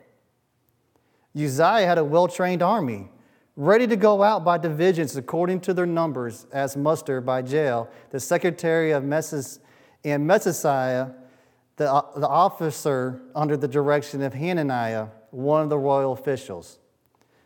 Uzziah 1.37 1.87
had 1.87 1.99
a 1.99 2.05
well 2.05 2.29
trained 2.29 2.63
army, 2.63 3.11
ready 3.57 3.87
to 3.87 3.97
go 3.97 4.23
out 4.23 4.45
by 4.45 4.57
divisions 4.57 5.17
according 5.17 5.61
to 5.61 5.75
their 5.75 5.87
numbers, 5.87 6.47
as 6.53 6.77
mustered 6.77 7.27
by 7.27 7.43
Jeiel, 7.43 7.89
the 8.11 8.21
secretary 8.21 8.93
of 8.93 9.05
Messes, 9.05 9.61
and 10.05 10.27
Messiah, 10.27 11.09
the, 11.77 11.85
the 12.17 12.29
officer 12.29 13.23
under 13.35 13.57
the 13.57 13.69
direction 13.69 14.23
of 14.23 14.35
Hananiah, 14.35 15.09
one 15.31 15.63
of 15.63 15.71
the 15.71 15.79
royal 15.79 16.13
officials. 16.13 16.79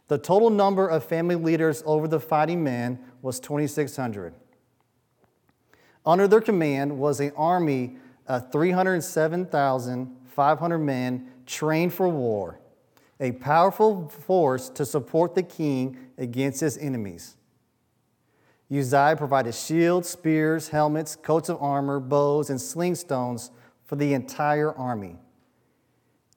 The 0.08 0.18
total 0.18 0.50
number 0.50 0.88
of 0.88 1.04
family 1.04 1.36
leaders 1.36 1.82
over 1.86 2.08
the 2.08 2.20
fighting 2.20 2.64
men 2.64 2.98
was 3.22 3.40
2,600. 3.40 4.34
Under 6.04 6.26
their 6.26 6.40
command 6.40 6.98
was 6.98 7.20
an 7.20 7.30
army 7.36 7.96
of 8.26 8.50
307,500 8.50 10.78
men 10.78 11.30
trained 11.46 11.92
for 11.92 12.08
war 12.08 12.58
a 13.20 13.32
powerful 13.32 14.08
force 14.08 14.68
to 14.70 14.86
support 14.86 15.34
the 15.34 15.42
king 15.42 15.96
against 16.16 16.60
his 16.60 16.78
enemies. 16.78 17.36
Uzziah 18.70 19.16
provided 19.16 19.54
shields, 19.54 20.08
spears, 20.08 20.68
helmets, 20.68 21.16
coats 21.16 21.48
of 21.48 21.60
armor, 21.60 22.00
bows, 22.00 22.50
and 22.50 22.60
sling 22.60 22.94
stones 22.94 23.50
for 23.84 23.96
the 23.96 24.12
entire 24.12 24.72
army. 24.72 25.16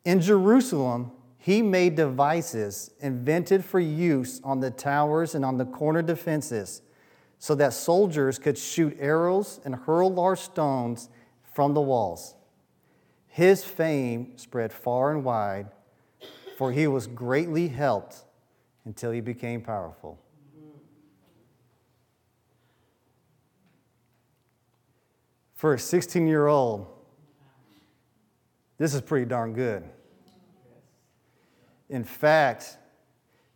In 0.05 0.21
Jerusalem, 0.21 1.11
he 1.43 1.63
made 1.63 1.95
devices 1.95 2.91
invented 2.99 3.65
for 3.65 3.79
use 3.79 4.39
on 4.43 4.59
the 4.59 4.69
towers 4.69 5.33
and 5.33 5.43
on 5.43 5.57
the 5.57 5.65
corner 5.65 6.03
defenses 6.03 6.83
so 7.39 7.55
that 7.55 7.73
soldiers 7.73 8.37
could 8.37 8.55
shoot 8.55 8.95
arrows 8.99 9.59
and 9.65 9.73
hurl 9.73 10.13
large 10.13 10.39
stones 10.39 11.09
from 11.51 11.73
the 11.73 11.81
walls. 11.81 12.35
His 13.25 13.63
fame 13.63 14.37
spread 14.37 14.71
far 14.71 15.11
and 15.11 15.23
wide 15.23 15.71
for 16.61 16.71
he 16.71 16.85
was 16.85 17.07
greatly 17.07 17.67
helped 17.69 18.23
until 18.85 19.09
he 19.09 19.19
became 19.19 19.61
powerful. 19.61 20.19
For 25.55 25.73
a 25.73 25.79
16 25.79 26.27
year 26.27 26.45
old, 26.45 26.85
this 28.77 28.93
is 28.93 29.01
pretty 29.01 29.25
darn 29.25 29.53
good. 29.53 29.83
In 31.91 32.05
fact, 32.05 32.77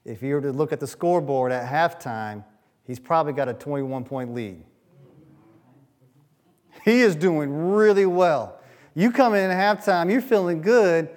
if 0.03 0.21
you 0.21 0.35
were 0.35 0.41
to 0.41 0.51
look 0.51 0.71
at 0.71 0.79
the 0.79 0.85
scoreboard 0.85 1.51
at 1.51 1.67
halftime, 1.67 2.43
he's 2.83 2.99
probably 2.99 3.33
got 3.33 3.49
a 3.49 3.53
21 3.53 4.03
point 4.03 4.35
lead. 4.35 4.61
He 6.83 6.99
is 6.99 7.15
doing 7.15 7.71
really 7.71 8.05
well. 8.05 8.59
You 8.93 9.11
come 9.11 9.33
in 9.33 9.49
at 9.49 9.79
halftime, 9.79 10.11
you're 10.11 10.21
feeling 10.21 10.61
good, 10.61 11.09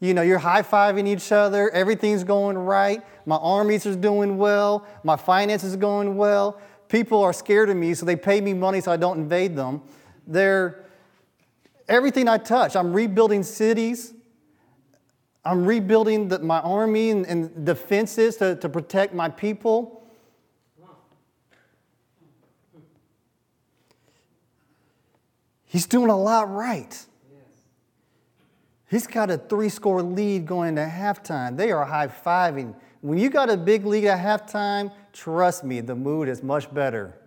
you 0.00 0.12
know, 0.12 0.22
you're 0.22 0.38
high 0.38 0.62
fiving 0.62 1.06
each 1.06 1.32
other, 1.32 1.70
everything's 1.70 2.24
going 2.24 2.58
right, 2.58 3.02
my 3.24 3.36
armies 3.36 3.86
are 3.86 3.94
doing 3.94 4.36
well, 4.36 4.86
my 5.02 5.16
finances 5.16 5.74
are 5.74 5.78
going 5.78 6.16
well. 6.16 6.60
People 6.88 7.22
are 7.22 7.32
scared 7.32 7.70
of 7.70 7.76
me, 7.76 7.94
so 7.94 8.04
they 8.04 8.16
pay 8.16 8.40
me 8.40 8.52
money 8.52 8.80
so 8.80 8.92
I 8.92 8.96
don't 8.96 9.18
invade 9.18 9.56
them. 9.56 9.80
They're 10.26 10.84
everything 11.88 12.28
I 12.28 12.38
touch. 12.38 12.76
I'm 12.76 12.92
rebuilding 12.92 13.42
cities. 13.42 14.12
I'm 15.44 15.66
rebuilding 15.66 16.28
the, 16.28 16.38
my 16.38 16.60
army 16.60 17.10
and, 17.10 17.26
and 17.26 17.66
defenses 17.66 18.36
to, 18.36 18.56
to 18.56 18.68
protect 18.68 19.14
my 19.14 19.28
people. 19.28 20.02
He's 25.66 25.86
doing 25.86 26.08
a 26.08 26.16
lot 26.16 26.50
right. 26.50 27.06
He's 28.88 29.08
got 29.08 29.28
a 29.28 29.38
three 29.38 29.68
score 29.68 30.02
lead 30.02 30.46
going 30.46 30.68
into 30.68 30.82
halftime. 30.82 31.56
They 31.56 31.72
are 31.72 31.84
high 31.84 32.06
fiving. 32.06 32.74
When 33.00 33.18
you 33.18 33.28
got 33.28 33.50
a 33.50 33.56
big 33.56 33.84
lead 33.84 34.04
at 34.04 34.18
halftime, 34.20 34.92
trust 35.12 35.64
me, 35.64 35.80
the 35.80 35.96
mood 35.96 36.28
is 36.28 36.42
much 36.42 36.72
better 36.72 37.18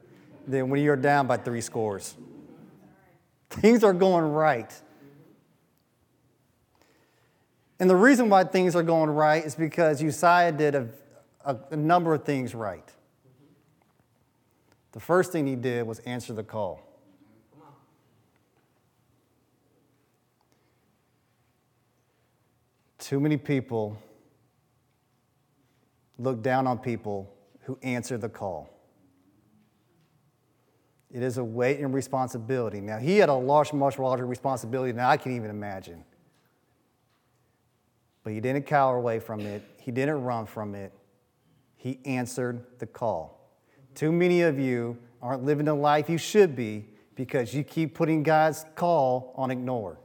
than 0.48 0.70
when 0.70 0.82
you're 0.82 0.96
down 0.96 1.28
by 1.28 1.36
three 1.38 1.60
scores. 1.60 2.16
Things 3.50 3.84
are 3.84 3.94
going 3.94 4.24
right. 4.32 4.74
And 7.80 7.90
the 7.90 7.96
reason 7.96 8.30
why 8.30 8.44
things 8.44 8.76
are 8.76 8.84
going 8.84 9.10
right 9.10 9.46
is 9.46 9.56
because 9.56 10.04
Uzziah 10.04 10.52
did 10.52 10.76
a, 10.76 10.88
a, 11.46 11.58
a 11.72 11.76
number 11.76 12.14
of 12.14 12.24
things 12.24 12.56
right. 12.56 12.92
The 14.94 15.00
first 15.00 15.32
thing 15.32 15.46
he 15.46 15.56
did 15.56 15.86
was 15.86 16.00
answer 16.00 16.34
the 16.34 16.44
call. 16.44 16.82
Too 22.98 23.20
many 23.20 23.38
people 23.38 23.98
look 26.18 26.42
down 26.42 26.66
on 26.66 26.80
people 26.80 27.32
who 27.62 27.78
answer 27.84 28.18
the 28.18 28.28
call. 28.28 28.70
It 31.12 31.22
is 31.22 31.38
a 31.38 31.44
weight 31.44 31.80
and 31.80 31.94
responsibility. 31.94 32.82
Now, 32.82 32.98
he 32.98 33.18
had 33.18 33.30
a 33.30 33.34
large, 33.34 33.72
much 33.72 33.98
larger 33.98 34.26
responsibility 34.26 34.92
than 34.92 35.06
I 35.06 35.16
can 35.16 35.36
even 35.36 35.50
imagine. 35.50 36.04
But 38.28 38.34
he 38.34 38.42
didn't 38.42 38.66
cower 38.66 38.98
away 38.98 39.20
from 39.20 39.40
it, 39.40 39.64
he 39.80 39.90
didn't 39.90 40.22
run 40.22 40.48
from 40.48 40.76
it. 40.76 40.92
He 41.78 42.00
answered 42.04 42.62
the 42.78 42.86
call. 42.86 43.56
Too 43.96 44.12
many 44.12 44.42
of 44.42 44.60
you 44.60 44.98
aren't 45.22 45.46
living 45.46 45.64
the 45.64 45.74
life 45.74 46.10
you 46.10 46.18
should 46.18 46.54
be 46.54 46.90
because 47.16 47.54
you 47.54 47.64
keep 47.64 47.96
putting 47.96 48.24
God's 48.24 48.66
call 48.76 49.32
on 49.38 49.50
ignore. 49.50 49.98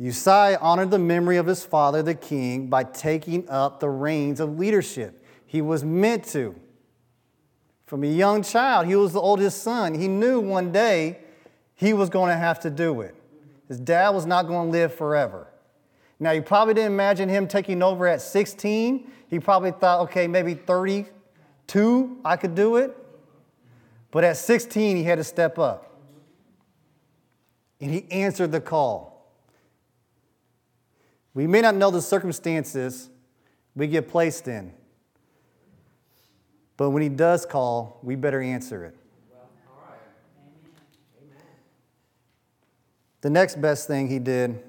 Uzziah 0.00 0.58
honored 0.60 0.92
the 0.92 1.00
memory 1.00 1.38
of 1.38 1.46
his 1.46 1.64
father, 1.64 2.00
the 2.00 2.14
king, 2.14 2.68
by 2.68 2.84
taking 2.84 3.48
up 3.48 3.80
the 3.80 3.88
reins 3.88 4.38
of 4.38 4.56
leadership. 4.56 5.26
He 5.46 5.60
was 5.60 5.82
meant 5.82 6.22
to. 6.26 6.54
From 7.86 8.04
a 8.04 8.06
young 8.06 8.44
child, 8.44 8.86
he 8.86 8.94
was 8.94 9.14
the 9.14 9.20
oldest 9.20 9.64
son. 9.64 9.94
He 9.94 10.06
knew 10.06 10.38
one 10.38 10.70
day 10.70 11.18
he 11.74 11.92
was 11.92 12.08
going 12.08 12.30
to 12.30 12.36
have 12.36 12.60
to 12.60 12.70
do 12.70 13.00
it. 13.00 13.16
His 13.68 13.78
dad 13.78 14.10
was 14.10 14.26
not 14.26 14.46
going 14.46 14.68
to 14.68 14.72
live 14.72 14.94
forever. 14.94 15.46
Now, 16.18 16.32
you 16.32 16.42
probably 16.42 16.74
didn't 16.74 16.92
imagine 16.92 17.28
him 17.28 17.46
taking 17.46 17.82
over 17.82 18.06
at 18.06 18.20
16. 18.20 19.10
He 19.28 19.38
probably 19.38 19.70
thought, 19.70 20.00
okay, 20.04 20.26
maybe 20.26 20.54
32, 20.54 22.18
I 22.24 22.36
could 22.36 22.54
do 22.54 22.76
it. 22.76 22.96
But 24.10 24.24
at 24.24 24.36
16, 24.36 24.96
he 24.96 25.04
had 25.04 25.16
to 25.16 25.24
step 25.24 25.58
up. 25.58 25.96
And 27.80 27.92
he 27.92 28.10
answered 28.10 28.50
the 28.50 28.60
call. 28.60 29.18
We 31.34 31.46
may 31.46 31.60
not 31.60 31.76
know 31.76 31.92
the 31.92 32.02
circumstances 32.02 33.10
we 33.76 33.86
get 33.86 34.08
placed 34.08 34.48
in, 34.48 34.72
but 36.76 36.90
when 36.90 37.00
He 37.00 37.08
does 37.08 37.46
call, 37.46 38.00
we 38.02 38.16
better 38.16 38.42
answer 38.42 38.84
it. 38.84 38.96
The 43.20 43.30
next 43.30 43.60
best 43.60 43.86
thing 43.86 44.08
he 44.08 44.18
did 44.18 44.62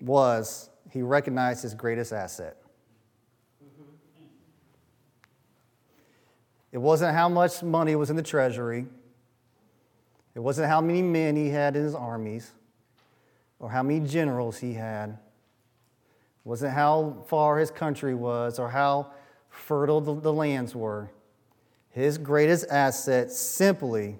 was 0.00 0.70
he 0.90 1.02
recognized 1.02 1.62
his 1.62 1.74
greatest 1.74 2.12
asset. 2.12 2.56
It 6.72 6.78
wasn't 6.78 7.14
how 7.14 7.28
much 7.28 7.62
money 7.62 7.96
was 7.96 8.10
in 8.10 8.16
the 8.16 8.22
treasury. 8.22 8.86
It 10.34 10.40
wasn't 10.40 10.68
how 10.68 10.80
many 10.80 11.02
men 11.02 11.36
he 11.36 11.48
had 11.48 11.76
in 11.76 11.82
his 11.82 11.94
armies 11.94 12.52
or 13.58 13.70
how 13.70 13.82
many 13.82 14.00
generals 14.00 14.58
he 14.58 14.74
had. 14.74 15.10
It 15.10 15.18
wasn't 16.44 16.72
how 16.72 17.24
far 17.26 17.58
his 17.58 17.70
country 17.70 18.14
was 18.14 18.58
or 18.58 18.70
how 18.70 19.12
fertile 19.48 20.00
the, 20.00 20.32
lands 20.32 20.74
were. 20.74 21.10
His 21.90 22.18
greatest 22.18 22.66
asset 22.70 23.32
simply 23.32 24.18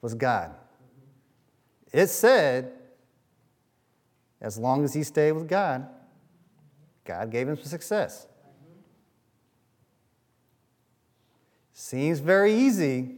was 0.00 0.14
God. 0.14 0.54
It 1.92 2.08
said, 2.08 2.72
as 4.40 4.56
long 4.58 4.84
as 4.84 4.94
he 4.94 5.02
stayed 5.02 5.32
with 5.32 5.48
God, 5.48 5.86
God 7.04 7.30
gave 7.30 7.48
him 7.48 7.56
success. 7.56 8.26
Seems 11.72 12.20
very 12.20 12.54
easy, 12.54 13.16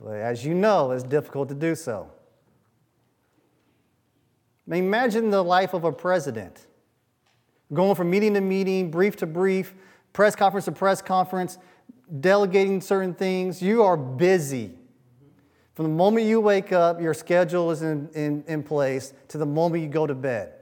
but 0.00 0.12
as 0.12 0.44
you 0.44 0.54
know, 0.54 0.90
it's 0.92 1.02
difficult 1.02 1.48
to 1.48 1.54
do 1.54 1.74
so. 1.74 2.10
Imagine 4.68 5.30
the 5.30 5.42
life 5.42 5.74
of 5.74 5.84
a 5.84 5.90
president 5.90 6.66
going 7.72 7.94
from 7.94 8.10
meeting 8.10 8.34
to 8.34 8.40
meeting, 8.40 8.90
brief 8.90 9.16
to 9.16 9.26
brief, 9.26 9.74
press 10.12 10.36
conference 10.36 10.66
to 10.66 10.72
press 10.72 11.02
conference, 11.02 11.58
delegating 12.20 12.80
certain 12.80 13.14
things. 13.14 13.62
You 13.62 13.82
are 13.82 13.96
busy. 13.96 14.72
From 15.80 15.88
the 15.88 15.96
moment 15.96 16.26
you 16.26 16.42
wake 16.42 16.72
up, 16.72 17.00
your 17.00 17.14
schedule 17.14 17.70
is 17.70 17.80
in, 17.80 18.10
in, 18.12 18.44
in 18.46 18.62
place 18.62 19.14
to 19.28 19.38
the 19.38 19.46
moment 19.46 19.82
you 19.82 19.88
go 19.88 20.06
to 20.06 20.14
bed. 20.14 20.52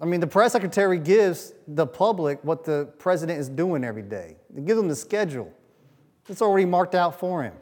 I 0.00 0.04
mean, 0.04 0.20
the 0.20 0.28
press 0.28 0.52
secretary 0.52 1.00
gives 1.00 1.52
the 1.66 1.84
public 1.84 2.38
what 2.44 2.62
the 2.62 2.92
president 3.00 3.40
is 3.40 3.48
doing 3.48 3.82
every 3.82 4.04
day. 4.04 4.36
They 4.50 4.62
give 4.62 4.76
them 4.76 4.86
the 4.86 4.94
schedule. 4.94 5.52
It's 6.28 6.40
already 6.40 6.64
marked 6.64 6.94
out 6.94 7.18
for 7.18 7.42
him. 7.42 7.54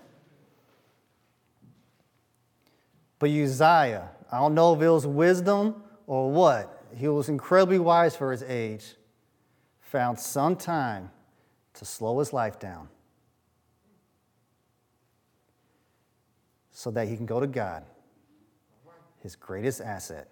But 3.19 3.31
Uzziah, 3.31 4.11
I 4.31 4.41
don't 4.41 4.55
know 4.55 4.75
if 4.75 4.83
it 4.83 4.91
was 4.91 5.07
wisdom 5.07 5.83
or 6.07 6.31
what, 6.31 6.85
he 6.95 7.09
was 7.09 7.31
incredibly 7.31 7.79
wise 7.79 8.15
for 8.15 8.31
his 8.31 8.43
age, 8.43 8.95
found 9.81 10.21
some 10.21 10.55
time 10.55 11.11
to 11.73 11.87
slow 11.87 12.19
his 12.19 12.35
life 12.35 12.59
down 12.59 12.89
so 16.79 16.91
that 16.91 17.09
he 17.09 17.17
can 17.17 17.25
go 17.25 17.41
to 17.41 17.47
God, 17.47 17.85
his 19.23 19.35
greatest 19.35 19.81
asset 19.81 20.29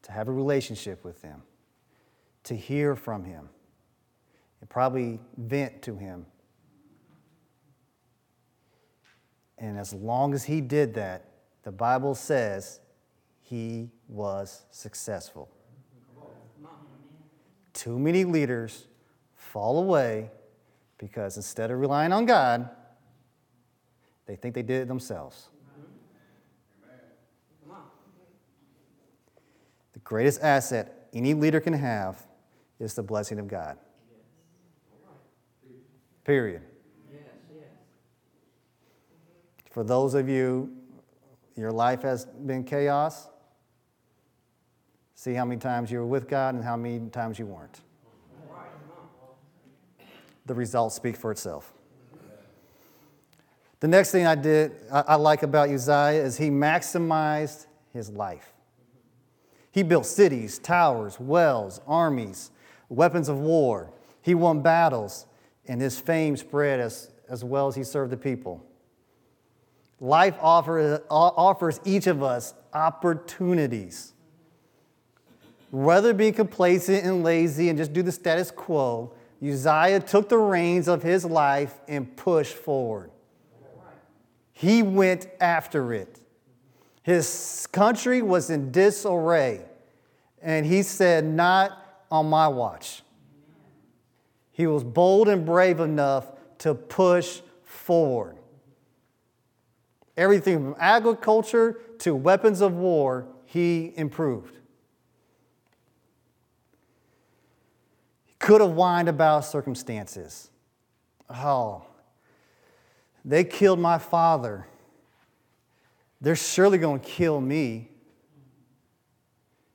to 0.00 0.12
have 0.12 0.28
a 0.28 0.32
relationship 0.32 1.04
with 1.04 1.20
Him, 1.20 1.42
to 2.44 2.56
hear 2.56 2.96
from 2.96 3.22
Him, 3.24 3.50
and 4.62 4.70
probably 4.70 5.20
vent 5.36 5.82
to 5.82 5.94
Him. 5.94 6.24
And 9.58 9.78
as 9.78 9.92
long 9.92 10.32
as 10.32 10.44
he 10.44 10.62
did 10.62 10.94
that, 10.94 11.26
the 11.64 11.70
Bible 11.70 12.14
says 12.14 12.80
he 13.42 13.90
was 14.08 14.62
successful. 14.70 15.50
Too 17.74 17.98
many 17.98 18.24
leaders 18.24 18.86
fall 19.34 19.82
away 19.82 20.30
because 20.96 21.36
instead 21.36 21.70
of 21.70 21.78
relying 21.78 22.10
on 22.10 22.24
God, 22.24 22.70
they 24.30 24.36
think 24.36 24.54
they 24.54 24.62
did 24.62 24.82
it 24.82 24.86
themselves. 24.86 25.48
The 29.92 29.98
greatest 30.04 30.40
asset 30.40 31.08
any 31.12 31.34
leader 31.34 31.58
can 31.58 31.72
have 31.72 32.24
is 32.78 32.94
the 32.94 33.02
blessing 33.02 33.40
of 33.40 33.48
God. 33.48 33.76
Period. 36.22 36.62
For 39.72 39.82
those 39.82 40.14
of 40.14 40.28
you, 40.28 40.76
your 41.56 41.72
life 41.72 42.02
has 42.02 42.24
been 42.24 42.62
chaos. 42.62 43.26
See 45.16 45.34
how 45.34 45.44
many 45.44 45.58
times 45.58 45.90
you 45.90 45.98
were 45.98 46.06
with 46.06 46.28
God 46.28 46.54
and 46.54 46.62
how 46.62 46.76
many 46.76 47.10
times 47.10 47.36
you 47.40 47.46
weren't. 47.46 47.80
The 50.46 50.54
results 50.54 50.94
speak 50.94 51.16
for 51.16 51.32
itself. 51.32 51.72
The 53.80 53.88
next 53.88 54.10
thing 54.10 54.26
I 54.26 54.34
did, 54.34 54.72
I, 54.92 55.16
like 55.16 55.42
about 55.42 55.70
Uzziah 55.70 56.22
is 56.22 56.36
he 56.36 56.50
maximized 56.50 57.66
his 57.94 58.10
life. 58.10 58.52
He 59.72 59.82
built 59.82 60.04
cities, 60.04 60.58
towers, 60.58 61.18
wells, 61.18 61.80
armies, 61.86 62.50
weapons 62.90 63.30
of 63.30 63.38
war. 63.38 63.90
He 64.20 64.34
won 64.34 64.60
battles, 64.60 65.26
and 65.66 65.80
his 65.80 65.98
fame 65.98 66.36
spread 66.36 66.78
as, 66.78 67.10
as 67.28 67.42
well 67.42 67.68
as 67.68 67.74
he 67.74 67.82
served 67.82 68.12
the 68.12 68.18
people. 68.18 68.62
Life 69.98 70.36
offer, 70.42 71.02
uh, 71.10 71.14
offers 71.14 71.80
each 71.84 72.06
of 72.06 72.22
us 72.22 72.52
opportunities. 72.74 74.12
Rather 75.72 76.12
be 76.12 76.32
complacent 76.32 77.04
and 77.04 77.22
lazy 77.22 77.70
and 77.70 77.78
just 77.78 77.94
do 77.94 78.02
the 78.02 78.12
status 78.12 78.50
quo, 78.50 79.12
Uzziah 79.42 80.00
took 80.00 80.28
the 80.28 80.36
reins 80.36 80.86
of 80.86 81.02
his 81.02 81.24
life 81.24 81.74
and 81.88 82.14
pushed 82.16 82.54
forward. 82.54 83.10
He 84.60 84.82
went 84.82 85.26
after 85.40 85.94
it. 85.94 86.20
His 87.02 87.66
country 87.72 88.20
was 88.20 88.50
in 88.50 88.70
disarray. 88.70 89.62
And 90.42 90.66
he 90.66 90.82
said, 90.82 91.24
Not 91.24 91.72
on 92.10 92.28
my 92.28 92.46
watch. 92.46 93.02
He 94.52 94.66
was 94.66 94.84
bold 94.84 95.28
and 95.28 95.46
brave 95.46 95.80
enough 95.80 96.30
to 96.58 96.74
push 96.74 97.40
forward. 97.64 98.36
Everything 100.14 100.58
from 100.62 100.76
agriculture 100.78 101.80
to 102.00 102.14
weapons 102.14 102.60
of 102.60 102.74
war, 102.74 103.28
he 103.46 103.94
improved. 103.96 104.58
He 108.26 108.34
could 108.38 108.60
have 108.60 108.72
whined 108.72 109.08
about 109.08 109.46
circumstances. 109.46 110.50
Oh, 111.30 111.86
they 113.24 113.44
killed 113.44 113.78
my 113.78 113.98
father. 113.98 114.66
They're 116.20 116.36
surely 116.36 116.78
going 116.78 117.00
to 117.00 117.06
kill 117.06 117.40
me. 117.40 117.88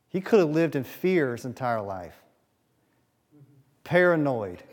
He 0.09 0.21
could 0.21 0.39
have 0.39 0.49
lived 0.49 0.75
in 0.75 0.83
fear 0.83 1.33
his 1.33 1.45
entire 1.45 1.81
life, 1.81 2.15
paranoid, 3.83 4.63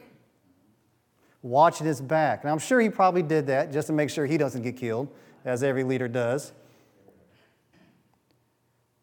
watching 1.43 1.87
his 1.87 2.01
back. 2.01 2.43
And 2.43 2.51
I'm 2.51 2.59
sure 2.59 2.81
he 2.81 2.89
probably 2.89 3.23
did 3.23 3.47
that 3.49 3.73
just 3.73 3.89
to 3.89 3.93
make 3.93 4.11
sure 4.11 4.25
he 4.27 4.39
doesn't 4.39 4.63
get 4.63 4.77
killed, 4.77 5.09
as 5.45 5.63
every 5.63 5.83
leader 5.83 6.07
does. 6.07 6.53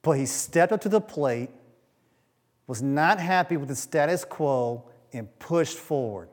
But 0.02 0.14
he 0.14 0.26
stepped 0.26 0.72
up 0.72 0.82
to 0.82 0.90
the 0.90 1.02
plate, 1.02 1.50
was 2.68 2.82
not 2.82 3.20
happy 3.20 3.58
with 3.58 3.68
the 3.68 3.76
status 3.76 4.24
quo, 4.24 4.84
and 5.12 5.28
pushed 5.40 5.78
forward. 5.78 6.30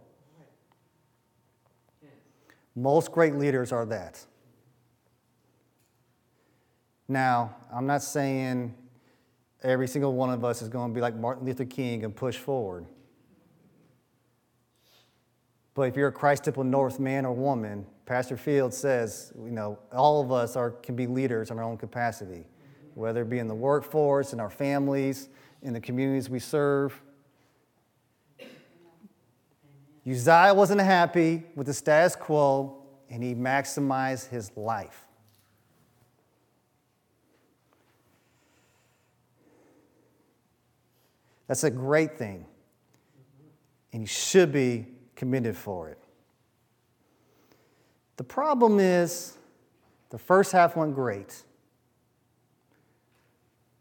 Most 2.77 3.11
great 3.11 3.35
leaders 3.35 3.73
are 3.73 3.87
that. 3.87 4.25
Now, 7.09 7.57
I'm 7.73 7.87
not 7.87 8.03
saying 8.03 8.75
every 9.63 9.89
single 9.89 10.13
one 10.13 10.31
of 10.31 10.45
us 10.45 10.61
is 10.61 10.69
going 10.69 10.91
to 10.91 10.95
be 10.95 11.01
like 11.01 11.17
Martin 11.17 11.47
Luther 11.47 11.65
King 11.65 12.05
and 12.05 12.15
push 12.15 12.37
forward. 12.37 12.85
But 15.75 15.83
if 15.83 15.97
you're 15.97 16.09
a 16.09 16.13
Christ 16.13 16.45
Temple 16.45 16.65
North 16.65 17.01
man 17.01 17.25
or 17.25 17.33
woman, 17.33 17.87
Pastor 18.05 18.37
Fields 18.37 18.77
says, 18.77 19.33
you 19.37 19.51
know, 19.51 19.79
all 19.93 20.23
of 20.23 20.31
us 20.31 20.57
are, 20.57 20.71
can 20.71 20.97
be 20.97 21.07
leaders 21.07 21.51
in 21.51 21.59
our 21.59 21.65
own 21.65 21.77
capacity, 21.77 22.45
whether 22.95 23.23
it 23.23 23.31
be 23.31 23.39
in 23.39 23.47
the 23.47 23.55
workforce, 23.55 24.33
in 24.33 24.41
our 24.41 24.51
families, 24.51 25.29
in 25.63 25.73
the 25.73 25.81
communities 25.81 26.29
we 26.29 26.39
serve. 26.39 27.01
Uzziah 30.09 30.55
wasn't 30.55 30.81
happy 30.81 31.43
with 31.57 31.67
the 31.67 31.75
status 31.75 32.15
quo, 32.15 32.83
and 33.11 33.23
he 33.23 33.35
maximized 33.35 34.29
his 34.29 34.51
life. 34.57 35.05
That's 41.49 41.65
a 41.65 41.71
great 41.71 42.19
thing. 42.19 42.47
And 43.93 44.03
you 44.03 44.07
should 44.07 44.53
be 44.53 44.87
commended 45.15 45.57
for 45.57 45.89
it. 45.89 45.99
The 48.17 48.25
problem 48.25 48.79
is 48.79 49.37
the 50.11 50.19
first 50.19 50.53
half 50.53 50.77
went 50.77 50.95
great, 50.95 51.43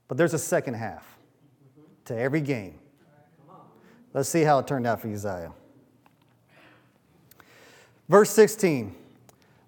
but 0.07 0.17
there's 0.17 0.33
a 0.33 0.39
second 0.39 0.75
half 0.75 1.17
to 2.05 2.17
every 2.17 2.41
game. 2.41 2.79
Let's 4.13 4.29
see 4.29 4.43
how 4.43 4.59
it 4.59 4.67
turned 4.67 4.87
out 4.87 5.01
for 5.01 5.07
Uzziah. 5.11 5.51
Verse 8.07 8.29
16 8.31 8.95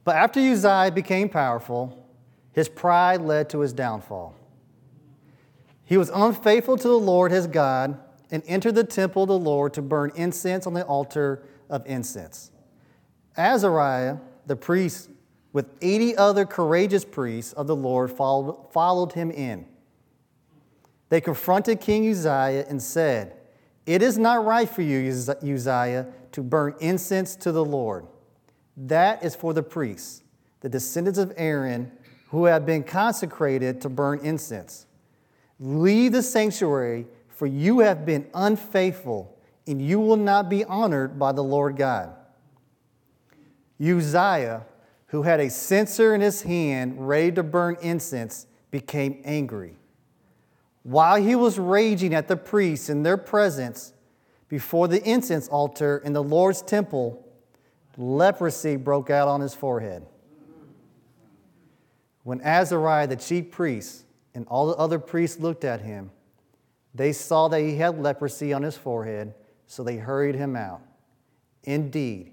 But 0.03 0.15
after 0.15 0.39
Uzziah 0.39 0.91
became 0.91 1.29
powerful, 1.29 2.05
His 2.51 2.69
pride 2.69 3.21
led 3.21 3.49
to 3.49 3.59
his 3.59 3.73
downfall. 3.73 4.35
He 5.83 5.97
was 5.97 6.09
unfaithful 6.13 6.77
to 6.77 6.87
the 6.87 6.99
Lord 6.99 7.31
his 7.31 7.47
God 7.47 7.97
and 8.29 8.43
entered 8.45 8.75
the 8.75 8.83
temple 8.83 9.23
of 9.23 9.29
the 9.29 9.39
Lord 9.39 9.73
to 9.75 9.81
burn 9.81 10.11
incense 10.15 10.67
on 10.67 10.73
the 10.73 10.83
altar 10.83 11.43
of 11.69 11.85
incense. 11.85 12.51
Azariah, 13.37 14.17
the 14.45 14.57
priest, 14.57 15.09
with 15.53 15.67
80 15.81 16.17
other 16.17 16.45
courageous 16.45 17.05
priests 17.05 17.53
of 17.53 17.67
the 17.67 17.75
Lord, 17.75 18.11
followed, 18.11 18.71
followed 18.73 19.13
him 19.13 19.31
in. 19.31 19.65
They 21.09 21.21
confronted 21.21 21.79
King 21.79 22.09
Uzziah 22.09 22.65
and 22.67 22.83
said, 22.83 23.37
It 23.85 24.01
is 24.01 24.17
not 24.17 24.43
right 24.43 24.69
for 24.69 24.81
you, 24.81 25.09
Uzziah, 25.09 26.07
to 26.33 26.43
burn 26.43 26.75
incense 26.81 27.35
to 27.37 27.53
the 27.53 27.63
Lord. 27.63 28.05
That 28.77 29.23
is 29.23 29.35
for 29.35 29.53
the 29.53 29.63
priests, 29.63 30.23
the 30.61 30.69
descendants 30.69 31.17
of 31.17 31.33
Aaron, 31.35 31.91
who 32.29 32.45
have 32.45 32.65
been 32.65 32.83
consecrated 32.83 33.81
to 33.81 33.89
burn 33.89 34.19
incense. 34.19 34.85
Leave 35.59 36.11
the 36.11 36.21
sanctuary, 36.21 37.07
for 37.27 37.47
you 37.47 37.79
have 37.79 38.05
been 38.05 38.27
unfaithful, 38.35 39.35
and 39.65 39.81
you 39.81 39.99
will 39.99 40.17
not 40.17 40.49
be 40.49 40.63
honored 40.65 41.17
by 41.17 41.31
the 41.31 41.43
Lord 41.43 41.75
God. 41.75 42.13
Uzziah, 43.81 44.65
who 45.07 45.23
had 45.23 45.39
a 45.39 45.49
censer 45.49 46.13
in 46.13 46.21
his 46.21 46.43
hand 46.43 47.07
ready 47.07 47.31
to 47.31 47.43
burn 47.43 47.77
incense, 47.81 48.45
became 48.69 49.21
angry. 49.23 49.75
While 50.83 51.21
he 51.21 51.35
was 51.35 51.57
raging 51.57 52.13
at 52.13 52.27
the 52.27 52.37
priests 52.37 52.89
in 52.89 53.03
their 53.03 53.17
presence 53.17 53.93
before 54.47 54.87
the 54.87 55.03
incense 55.03 55.47
altar 55.47 56.01
in 56.03 56.13
the 56.13 56.23
Lord's 56.23 56.61
temple, 56.61 57.26
leprosy 57.97 58.75
broke 58.75 59.09
out 59.09 59.27
on 59.27 59.41
his 59.41 59.53
forehead. 59.53 60.05
When 62.23 62.41
Azariah, 62.41 63.07
the 63.07 63.15
chief 63.15 63.51
priest, 63.51 64.03
and 64.33 64.45
all 64.47 64.67
the 64.67 64.75
other 64.75 64.99
priests 64.99 65.39
looked 65.39 65.63
at 65.63 65.81
him, 65.81 66.11
they 66.93 67.11
saw 67.11 67.47
that 67.47 67.61
he 67.61 67.77
had 67.77 67.99
leprosy 67.99 68.53
on 68.53 68.63
his 68.63 68.77
forehead, 68.77 69.33
so 69.65 69.83
they 69.83 69.97
hurried 69.97 70.35
him 70.35 70.55
out. 70.55 70.81
Indeed, 71.63 72.31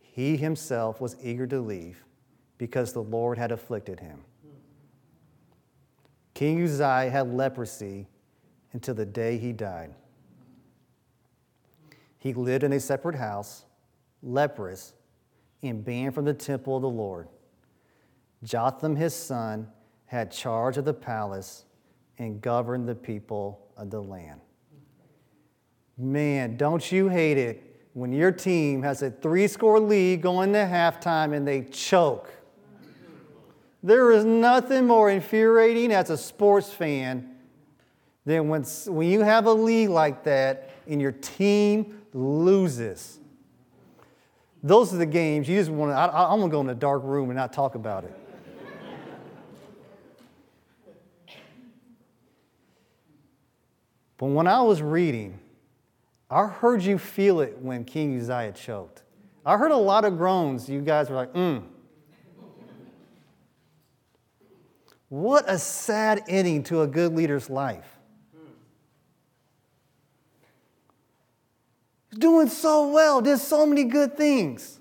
he 0.00 0.36
himself 0.36 1.00
was 1.00 1.16
eager 1.22 1.46
to 1.46 1.60
leave 1.60 2.04
because 2.58 2.92
the 2.92 3.02
Lord 3.02 3.38
had 3.38 3.50
afflicted 3.50 4.00
him. 4.00 4.20
King 6.34 6.62
Uzziah 6.62 7.10
had 7.10 7.32
leprosy 7.32 8.08
until 8.72 8.94
the 8.94 9.06
day 9.06 9.38
he 9.38 9.52
died. 9.52 9.94
He 12.18 12.32
lived 12.32 12.64
in 12.64 12.72
a 12.72 12.80
separate 12.80 13.16
house, 13.16 13.64
leprous, 14.22 14.92
and 15.62 15.84
banned 15.84 16.14
from 16.14 16.24
the 16.24 16.34
temple 16.34 16.76
of 16.76 16.82
the 16.82 16.88
Lord. 16.88 17.28
Jotham, 18.42 18.96
his 18.96 19.14
son, 19.14 19.68
had 20.06 20.30
charge 20.30 20.76
of 20.76 20.84
the 20.84 20.94
palace 20.94 21.64
and 22.18 22.40
governed 22.40 22.88
the 22.88 22.94
people 22.94 23.66
of 23.76 23.90
the 23.90 24.02
land. 24.02 24.40
Man, 25.96 26.56
don't 26.56 26.90
you 26.90 27.08
hate 27.08 27.38
it 27.38 27.88
when 27.94 28.12
your 28.12 28.32
team 28.32 28.82
has 28.82 29.02
a 29.02 29.10
three 29.10 29.46
score 29.46 29.78
lead 29.78 30.22
going 30.22 30.52
to 30.52 30.58
halftime 30.58 31.34
and 31.34 31.46
they 31.46 31.62
choke? 31.62 32.32
There 33.82 34.12
is 34.12 34.24
nothing 34.24 34.86
more 34.86 35.10
infuriating 35.10 35.92
as 35.92 36.10
a 36.10 36.16
sports 36.16 36.72
fan 36.72 37.36
than 38.24 38.48
when, 38.48 38.62
when 38.86 39.08
you 39.08 39.22
have 39.22 39.46
a 39.46 39.52
lead 39.52 39.88
like 39.88 40.24
that 40.24 40.70
and 40.86 41.00
your 41.00 41.12
team 41.12 42.02
loses. 42.12 43.18
Those 44.62 44.94
are 44.94 44.96
the 44.96 45.06
games 45.06 45.48
you 45.48 45.58
just 45.58 45.70
want 45.70 45.90
to. 45.90 45.96
I, 45.96 46.32
I'm 46.32 46.38
going 46.38 46.50
to 46.50 46.54
go 46.54 46.60
in 46.60 46.68
a 46.68 46.74
dark 46.74 47.02
room 47.02 47.30
and 47.30 47.36
not 47.36 47.52
talk 47.52 47.74
about 47.74 48.04
it. 48.04 48.16
but 54.18 54.26
when 54.26 54.46
I 54.46 54.62
was 54.62 54.80
reading, 54.80 55.40
I 56.30 56.46
heard 56.46 56.82
you 56.82 56.96
feel 56.96 57.40
it 57.40 57.58
when 57.58 57.84
King 57.84 58.16
Uzziah 58.18 58.52
choked. 58.52 59.02
I 59.44 59.56
heard 59.56 59.72
a 59.72 59.76
lot 59.76 60.04
of 60.04 60.16
groans. 60.16 60.68
You 60.68 60.80
guys 60.80 61.10
were 61.10 61.16
like, 61.16 61.32
mm. 61.32 61.64
What 65.08 65.44
a 65.46 65.58
sad 65.58 66.22
ending 66.26 66.62
to 66.64 66.80
a 66.80 66.86
good 66.86 67.14
leader's 67.14 67.50
life. 67.50 67.98
He's 68.32 68.40
doing 72.18 72.48
so 72.48 72.88
well, 72.88 73.20
did 73.20 73.38
so 73.38 73.66
many 73.66 73.84
good 73.84 74.16
things. 74.16 74.78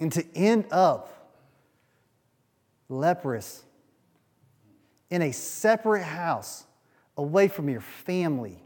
And 0.00 0.12
to 0.12 0.24
end 0.36 0.66
up 0.70 1.32
leprous 2.88 3.64
in 5.10 5.22
a 5.22 5.32
separate 5.32 6.02
house, 6.02 6.64
away 7.16 7.48
from 7.48 7.68
your 7.68 7.80
family, 7.80 8.62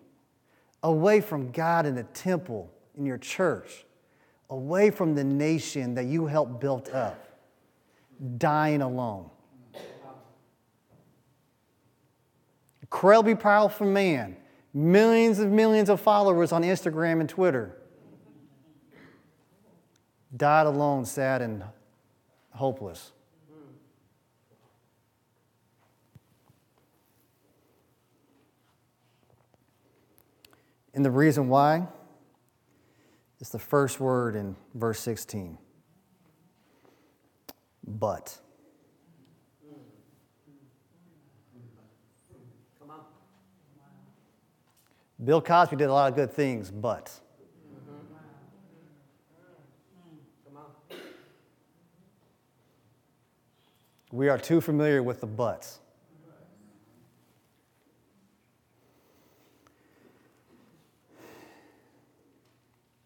away 0.82 1.20
from 1.20 1.50
God 1.50 1.86
in 1.86 1.94
the 1.94 2.04
temple, 2.04 2.72
in 2.96 3.04
your 3.04 3.18
church, 3.18 3.84
away 4.50 4.90
from 4.90 5.14
the 5.14 5.24
nation 5.24 5.94
that 5.94 6.06
you 6.06 6.26
helped 6.26 6.60
build 6.60 6.88
up, 6.90 7.28
dying 8.38 8.80
alone. 8.80 9.28
Incredibly 12.80 13.34
powerful 13.34 13.86
man, 13.86 14.36
millions 14.72 15.38
and 15.38 15.52
millions 15.52 15.88
of 15.88 16.00
followers 16.00 16.52
on 16.52 16.62
Instagram 16.62 17.20
and 17.20 17.28
Twitter. 17.28 17.76
Died 20.36 20.66
alone, 20.66 21.04
sad 21.04 21.40
and 21.42 21.64
hopeless. 22.50 23.12
And 30.94 31.04
the 31.04 31.10
reason 31.10 31.48
why 31.48 31.86
is 33.40 33.50
the 33.50 33.58
first 33.58 34.00
word 34.00 34.34
in 34.34 34.56
verse 34.74 35.00
16. 35.00 35.56
But. 37.86 38.38
Bill 45.22 45.40
Cosby 45.40 45.76
did 45.76 45.88
a 45.88 45.92
lot 45.92 46.10
of 46.10 46.16
good 46.16 46.32
things, 46.32 46.70
but. 46.70 47.20
We 54.10 54.28
are 54.30 54.38
too 54.38 54.60
familiar 54.60 55.02
with 55.02 55.20
the 55.20 55.26
buts. 55.26 55.80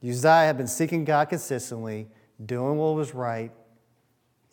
Uzziah 0.04 0.46
had 0.46 0.56
been 0.56 0.66
seeking 0.66 1.04
God 1.04 1.28
consistently, 1.28 2.08
doing 2.44 2.76
what 2.76 2.94
was 2.94 3.14
right, 3.14 3.52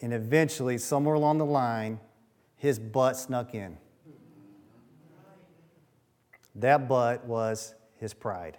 and 0.02 0.14
eventually, 0.14 0.78
somewhere 0.78 1.16
along 1.16 1.40
the 1.40 1.46
line, 1.46 2.00
his 2.56 2.80
butt 2.80 3.18
snuck 3.18 3.54
in. 3.54 3.78
That 6.60 6.88
butt 6.88 7.26
was 7.26 7.74
his 7.98 8.14
pride. 8.14 8.58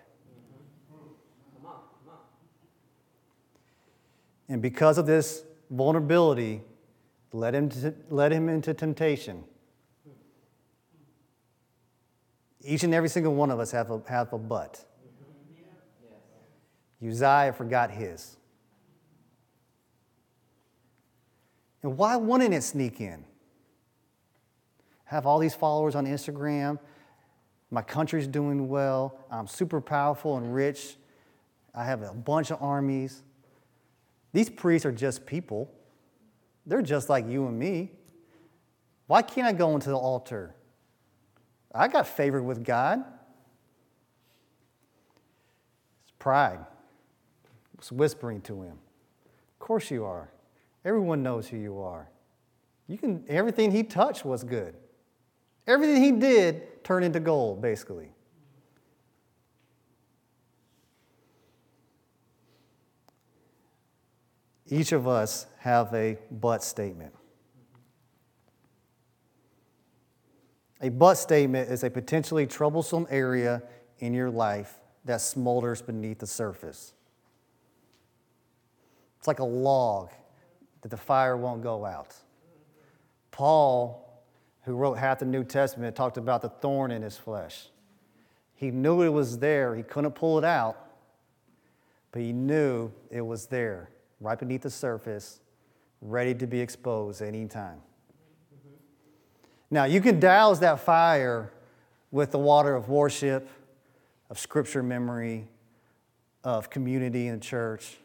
And 4.48 4.60
because 4.60 4.98
of 4.98 5.06
this 5.06 5.44
vulnerability, 5.70 6.62
led 7.32 7.54
him, 7.54 7.68
to, 7.68 7.94
led 8.08 8.32
him 8.32 8.48
into 8.48 8.74
temptation. 8.74 9.44
Each 12.62 12.82
and 12.82 12.92
every 12.92 13.08
single 13.08 13.34
one 13.34 13.50
of 13.50 13.60
us 13.60 13.70
have 13.70 13.90
a, 13.90 14.02
have 14.08 14.32
a 14.32 14.38
butt. 14.38 14.84
Uzziah 17.06 17.54
forgot 17.56 17.90
his. 17.90 18.36
And 21.82 21.96
why 21.96 22.16
wouldn't 22.16 22.52
it 22.52 22.62
sneak 22.62 23.00
in? 23.00 23.24
Have 25.04 25.26
all 25.26 25.38
these 25.38 25.54
followers 25.54 25.94
on 25.94 26.06
Instagram, 26.06 26.78
my 27.70 27.82
country's 27.82 28.26
doing 28.26 28.68
well. 28.68 29.18
I'm 29.30 29.46
super 29.46 29.80
powerful 29.80 30.36
and 30.36 30.54
rich. 30.54 30.96
I 31.74 31.84
have 31.84 32.02
a 32.02 32.12
bunch 32.12 32.50
of 32.50 32.60
armies. 32.62 33.22
These 34.32 34.50
priests 34.50 34.84
are 34.86 34.92
just 34.92 35.26
people. 35.26 35.70
They're 36.66 36.82
just 36.82 37.08
like 37.08 37.26
you 37.28 37.46
and 37.46 37.58
me. 37.58 37.92
Why 39.06 39.22
can't 39.22 39.46
I 39.46 39.52
go 39.52 39.74
into 39.74 39.88
the 39.88 39.96
altar? 39.96 40.54
I 41.74 41.88
got 41.88 42.06
favored 42.06 42.42
with 42.42 42.64
God. 42.64 43.04
It's 46.02 46.12
pride. 46.18 46.60
It's 47.78 47.90
whispering 47.90 48.40
to 48.42 48.62
him. 48.62 48.78
Of 49.54 49.58
course 49.58 49.90
you 49.90 50.04
are. 50.04 50.30
Everyone 50.84 51.22
knows 51.22 51.48
who 51.48 51.56
you 51.56 51.80
are. 51.80 52.08
You 52.88 52.98
can 52.98 53.24
everything 53.28 53.70
he 53.70 53.82
touched 53.82 54.24
was 54.24 54.42
good. 54.42 54.74
Everything 55.70 56.02
he 56.02 56.10
did 56.10 56.82
turned 56.82 57.04
into 57.04 57.20
gold, 57.20 57.62
basically. 57.62 58.08
Each 64.66 64.90
of 64.90 65.06
us 65.06 65.46
have 65.58 65.94
a 65.94 66.18
but 66.28 66.64
statement. 66.64 67.14
A 70.80 70.88
but 70.88 71.14
statement 71.14 71.70
is 71.70 71.84
a 71.84 71.90
potentially 71.90 72.48
troublesome 72.48 73.06
area 73.08 73.62
in 74.00 74.12
your 74.12 74.30
life 74.30 74.80
that 75.04 75.20
smolders 75.20 75.86
beneath 75.86 76.18
the 76.18 76.26
surface. 76.26 76.94
It's 79.18 79.28
like 79.28 79.38
a 79.38 79.44
log 79.44 80.10
that 80.82 80.88
the 80.88 80.96
fire 80.96 81.36
won't 81.36 81.62
go 81.62 81.84
out. 81.84 82.16
Paul, 83.30 84.09
who 84.62 84.74
wrote 84.74 84.94
half 84.94 85.20
the 85.20 85.24
New 85.24 85.44
Testament, 85.44 85.96
talked 85.96 86.16
about 86.16 86.42
the 86.42 86.48
thorn 86.48 86.90
in 86.90 87.02
his 87.02 87.16
flesh. 87.16 87.68
He 88.54 88.70
knew 88.70 89.02
it 89.02 89.08
was 89.08 89.38
there, 89.38 89.74
he 89.74 89.82
couldn't 89.82 90.12
pull 90.12 90.38
it 90.38 90.44
out, 90.44 90.76
but 92.12 92.22
he 92.22 92.32
knew 92.32 92.92
it 93.10 93.22
was 93.22 93.46
there, 93.46 93.90
right 94.20 94.38
beneath 94.38 94.62
the 94.62 94.70
surface, 94.70 95.40
ready 96.02 96.34
to 96.34 96.46
be 96.46 96.60
exposed 96.60 97.22
any 97.22 97.46
time. 97.46 97.80
Now, 99.70 99.84
you 99.84 100.00
can 100.00 100.18
douse 100.18 100.58
that 100.58 100.80
fire 100.80 101.52
with 102.10 102.32
the 102.32 102.38
water 102.38 102.74
of 102.74 102.88
worship, 102.88 103.48
of 104.28 104.38
scripture 104.38 104.82
memory, 104.82 105.48
of 106.42 106.70
community 106.70 107.28
in 107.28 107.40
church, 107.40 107.96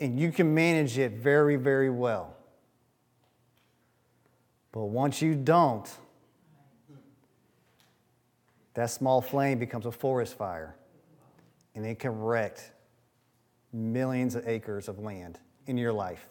and 0.00 0.18
you 0.18 0.32
can 0.32 0.54
manage 0.54 0.98
it 0.98 1.12
very, 1.12 1.56
very 1.56 1.90
well. 1.90 2.36
But 4.74 4.86
once 4.86 5.22
you 5.22 5.36
don't, 5.36 5.88
that 8.74 8.90
small 8.90 9.20
flame 9.20 9.60
becomes 9.60 9.86
a 9.86 9.92
forest 9.92 10.36
fire, 10.36 10.74
and 11.76 11.86
it 11.86 12.00
can 12.00 12.18
wreck 12.18 12.58
millions 13.72 14.34
of 14.34 14.48
acres 14.48 14.88
of 14.88 14.98
land 14.98 15.38
in 15.68 15.78
your 15.78 15.92
life. 15.92 16.26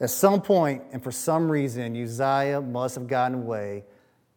At 0.00 0.08
some 0.08 0.40
point, 0.40 0.84
and 0.92 1.04
for 1.04 1.12
some 1.12 1.52
reason, 1.52 1.94
Uzziah 1.94 2.62
must 2.62 2.94
have 2.94 3.06
gotten 3.06 3.36
away 3.36 3.84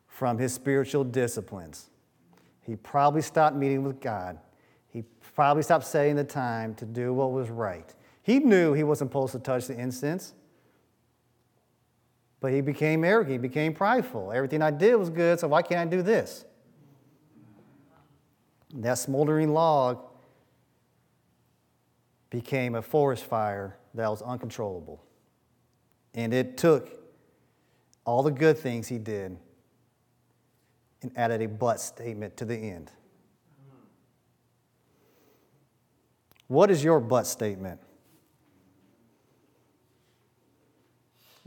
from 0.08 0.38
his 0.38 0.54
spiritual 0.54 1.06
disciplines. 1.06 1.90
He 2.64 2.76
probably 2.76 3.22
stopped 3.22 3.56
meeting 3.56 3.84
with 3.84 4.02
God. 4.02 4.40
He 4.90 5.06
probably 5.36 5.64
stopped 5.64 5.86
setting 5.86 6.18
the 6.18 6.26
time 6.26 6.76
to 6.76 6.86
do 6.86 7.14
what 7.14 7.32
was 7.32 7.50
right. 7.50 7.96
He 8.30 8.38
knew 8.38 8.74
he 8.74 8.84
wasn't 8.84 9.10
supposed 9.10 9.32
to 9.32 9.40
touch 9.40 9.66
the 9.66 9.76
incense, 9.76 10.36
but 12.40 12.54
he 12.54 12.62
became 12.62 13.04
arrogant, 13.04 13.32
he 13.32 13.38
became 13.40 13.74
prideful. 13.74 14.32
Everything 14.32 14.62
I 14.62 14.70
did 14.70 14.98
was 14.98 15.10
good, 15.10 15.40
so 15.40 15.48
why 15.48 15.64
can't 15.64 15.82
I 15.82 15.86
do 15.86 16.04
this? 16.04 16.46
That 18.76 19.00
smoldering 19.00 19.52
log 19.52 20.04
became 22.30 22.76
a 22.76 22.84
forest 22.84 23.26
fire 23.26 23.80
that 23.96 24.08
was 24.08 24.22
uncontrollable. 24.22 25.04
And 26.14 26.32
it 26.32 26.56
took 26.56 26.88
all 28.06 28.22
the 28.22 28.30
good 28.30 28.60
things 28.60 28.88
he 28.88 29.00
did 29.00 29.40
and 31.02 31.12
added 31.16 31.42
a 31.42 31.48
but 31.48 31.80
statement 31.80 32.38
to 32.38 32.46
the 32.46 32.56
end. 32.56 32.92
What 36.46 36.70
is 36.70 36.84
your 36.84 37.00
but 37.00 37.26
statement? 37.26 37.80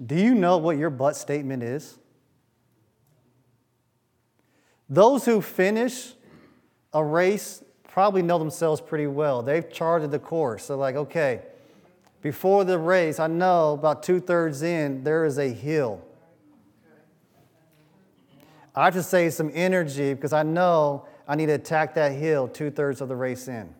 Do 0.04 0.16
you 0.16 0.34
know 0.34 0.58
what 0.58 0.78
your 0.78 0.90
but 0.90 1.16
statement 1.16 1.62
is? 1.62 1.98
Those 4.88 5.24
who 5.24 5.40
finish 5.40 6.12
a 6.92 7.04
race 7.04 7.62
probably 7.84 8.22
know 8.22 8.38
themselves 8.38 8.80
pretty 8.80 9.06
well. 9.06 9.42
They've 9.42 9.70
charted 9.70 10.10
the 10.10 10.18
course. 10.18 10.66
They're 10.66 10.76
like, 10.76 10.96
okay, 10.96 11.42
before 12.20 12.64
the 12.64 12.78
race, 12.78 13.18
I 13.18 13.26
know 13.26 13.74
about 13.74 14.02
two 14.02 14.20
thirds 14.20 14.62
in, 14.62 15.04
there 15.04 15.24
is 15.24 15.38
a 15.38 15.48
hill. 15.48 16.02
I 18.74 18.86
have 18.86 18.94
to 18.94 19.02
save 19.02 19.34
some 19.34 19.50
energy 19.52 20.14
because 20.14 20.32
I 20.32 20.42
know 20.42 21.06
I 21.28 21.36
need 21.36 21.46
to 21.46 21.52
attack 21.52 21.94
that 21.94 22.12
hill 22.12 22.48
two 22.48 22.70
thirds 22.70 23.00
of 23.00 23.08
the 23.08 23.16
race 23.16 23.48
in. 23.48 23.74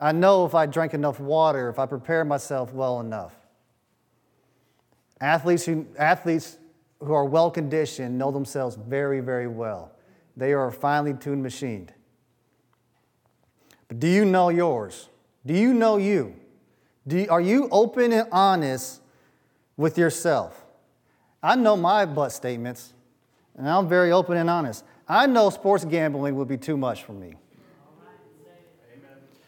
I 0.00 0.12
know 0.12 0.44
if 0.44 0.54
I 0.54 0.66
drink 0.66 0.94
enough 0.94 1.20
water, 1.20 1.68
if 1.68 1.78
I 1.78 1.86
prepare 1.86 2.24
myself 2.24 2.72
well 2.72 3.00
enough. 3.00 3.32
Athletes 5.24 5.64
who, 5.64 5.86
athletes 5.98 6.58
who 7.00 7.14
are 7.14 7.24
well 7.24 7.50
conditioned 7.50 8.18
know 8.18 8.30
themselves 8.30 8.76
very, 8.76 9.20
very 9.20 9.46
well. 9.46 9.90
They 10.36 10.52
are 10.52 10.66
a 10.66 10.72
finely 10.72 11.14
tuned 11.14 11.42
machine. 11.42 11.88
But 13.88 14.00
do 14.00 14.06
you 14.06 14.26
know 14.26 14.50
yours? 14.50 15.08
Do 15.46 15.54
you 15.54 15.72
know 15.72 15.96
you? 15.96 16.36
You, 17.06 17.26
are 17.30 17.40
you 17.40 17.70
open 17.70 18.12
and 18.12 18.28
honest 18.32 19.00
with 19.78 19.96
yourself? 19.96 20.62
I 21.42 21.56
know 21.56 21.74
my 21.74 22.04
but 22.04 22.28
statements, 22.28 22.92
and 23.56 23.66
I'm 23.66 23.88
very 23.88 24.12
open 24.12 24.36
and 24.36 24.50
honest. 24.50 24.84
I 25.08 25.26
know 25.26 25.48
sports 25.48 25.86
gambling 25.86 26.36
would 26.36 26.48
be 26.48 26.58
too 26.58 26.76
much 26.76 27.02
for 27.02 27.14
me. 27.14 27.36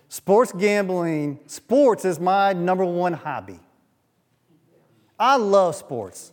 Sports 0.09 0.53
gambling, 0.53 1.39
sports 1.47 2.07
is 2.07 2.19
my 2.19 2.55
number 2.55 2.87
one 2.87 3.13
hobby. 3.13 3.61
I 5.19 5.37
love 5.37 5.75
sports. 5.77 6.33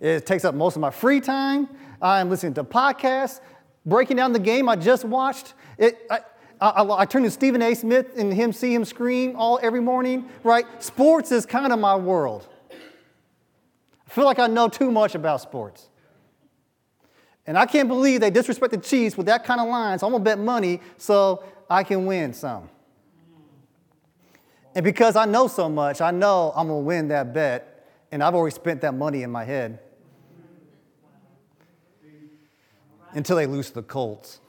It 0.00 0.26
takes 0.26 0.44
up 0.44 0.54
most 0.54 0.76
of 0.76 0.80
my 0.80 0.90
free 0.90 1.20
time. 1.20 1.68
I'm 2.00 2.28
listening 2.28 2.54
to 2.54 2.64
podcasts, 2.64 3.40
breaking 3.86 4.16
down 4.16 4.32
the 4.32 4.38
game 4.38 4.68
I 4.68 4.76
just 4.76 5.04
watched. 5.04 5.54
It, 5.78 5.98
I, 6.10 6.20
I, 6.60 6.68
I, 6.68 7.00
I, 7.00 7.04
turn 7.06 7.22
to 7.22 7.30
Stephen 7.30 7.62
A. 7.62 7.74
Smith 7.74 8.18
and 8.18 8.32
him 8.32 8.52
see 8.52 8.74
him 8.74 8.84
scream 8.84 9.36
all 9.36 9.58
every 9.62 9.80
morning, 9.80 10.28
right? 10.42 10.64
Sports 10.82 11.32
is 11.32 11.46
kind 11.46 11.72
of 11.72 11.78
my 11.78 11.96
world. 11.96 12.46
I 12.70 14.10
feel 14.10 14.24
like 14.24 14.38
I 14.38 14.46
know 14.46 14.68
too 14.68 14.90
much 14.90 15.14
about 15.14 15.40
sports. 15.40 15.88
And 17.46 17.56
I 17.56 17.66
can't 17.66 17.88
believe 17.88 18.20
they 18.20 18.30
disrespect 18.30 18.72
the 18.72 18.78
Chiefs 18.78 19.16
with 19.16 19.26
that 19.26 19.44
kind 19.44 19.60
of 19.60 19.68
line, 19.68 19.98
so 19.98 20.06
I'm 20.06 20.12
gonna 20.12 20.24
bet 20.24 20.38
money 20.38 20.80
so 20.96 21.44
I 21.70 21.84
can 21.84 22.06
win 22.06 22.32
some. 22.32 22.68
And 24.74 24.84
because 24.84 25.16
I 25.16 25.24
know 25.24 25.46
so 25.46 25.68
much, 25.68 26.00
I 26.00 26.10
know 26.10 26.52
I'm 26.54 26.68
gonna 26.68 26.80
win 26.80 27.08
that 27.08 27.32
bet, 27.32 27.75
and 28.10 28.22
I've 28.22 28.34
already 28.34 28.54
spent 28.54 28.80
that 28.82 28.94
money 28.94 29.22
in 29.22 29.30
my 29.30 29.44
head. 29.44 29.80
Until 33.12 33.36
they 33.36 33.46
lose 33.46 33.70
the 33.70 33.82
Colts. 33.82 34.40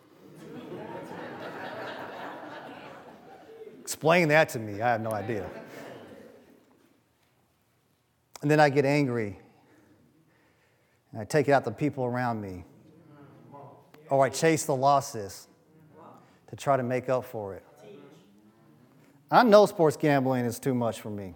Explain 3.82 4.28
that 4.28 4.50
to 4.50 4.60
me. 4.60 4.82
I 4.82 4.91
have 4.91 5.02
no 5.02 5.12
idea. 5.12 5.50
And 8.41 8.52
then 8.52 8.60
I 8.60 8.70
get 8.70 8.84
angry. 8.84 9.39
And 11.12 11.22
I 11.22 11.26
take 11.26 11.48
it 11.48 11.52
out 11.54 11.63
the 11.63 11.72
people 11.72 12.04
around 12.04 12.41
me. 12.41 12.65
Or 14.10 14.26
I 14.26 14.30
chase 14.30 14.65
the 14.65 14.76
losses 14.76 15.48
to 16.50 16.56
try 16.56 16.78
to 16.78 16.84
make 16.84 17.10
up 17.10 17.26
for 17.26 17.56
it. 17.56 17.63
I 19.32 19.43
know 19.43 19.65
sports 19.65 19.98
gambling 19.98 20.46
is 20.46 20.60
too 20.60 20.74
much 20.74 21.02
for 21.02 21.10
me. 21.10 21.36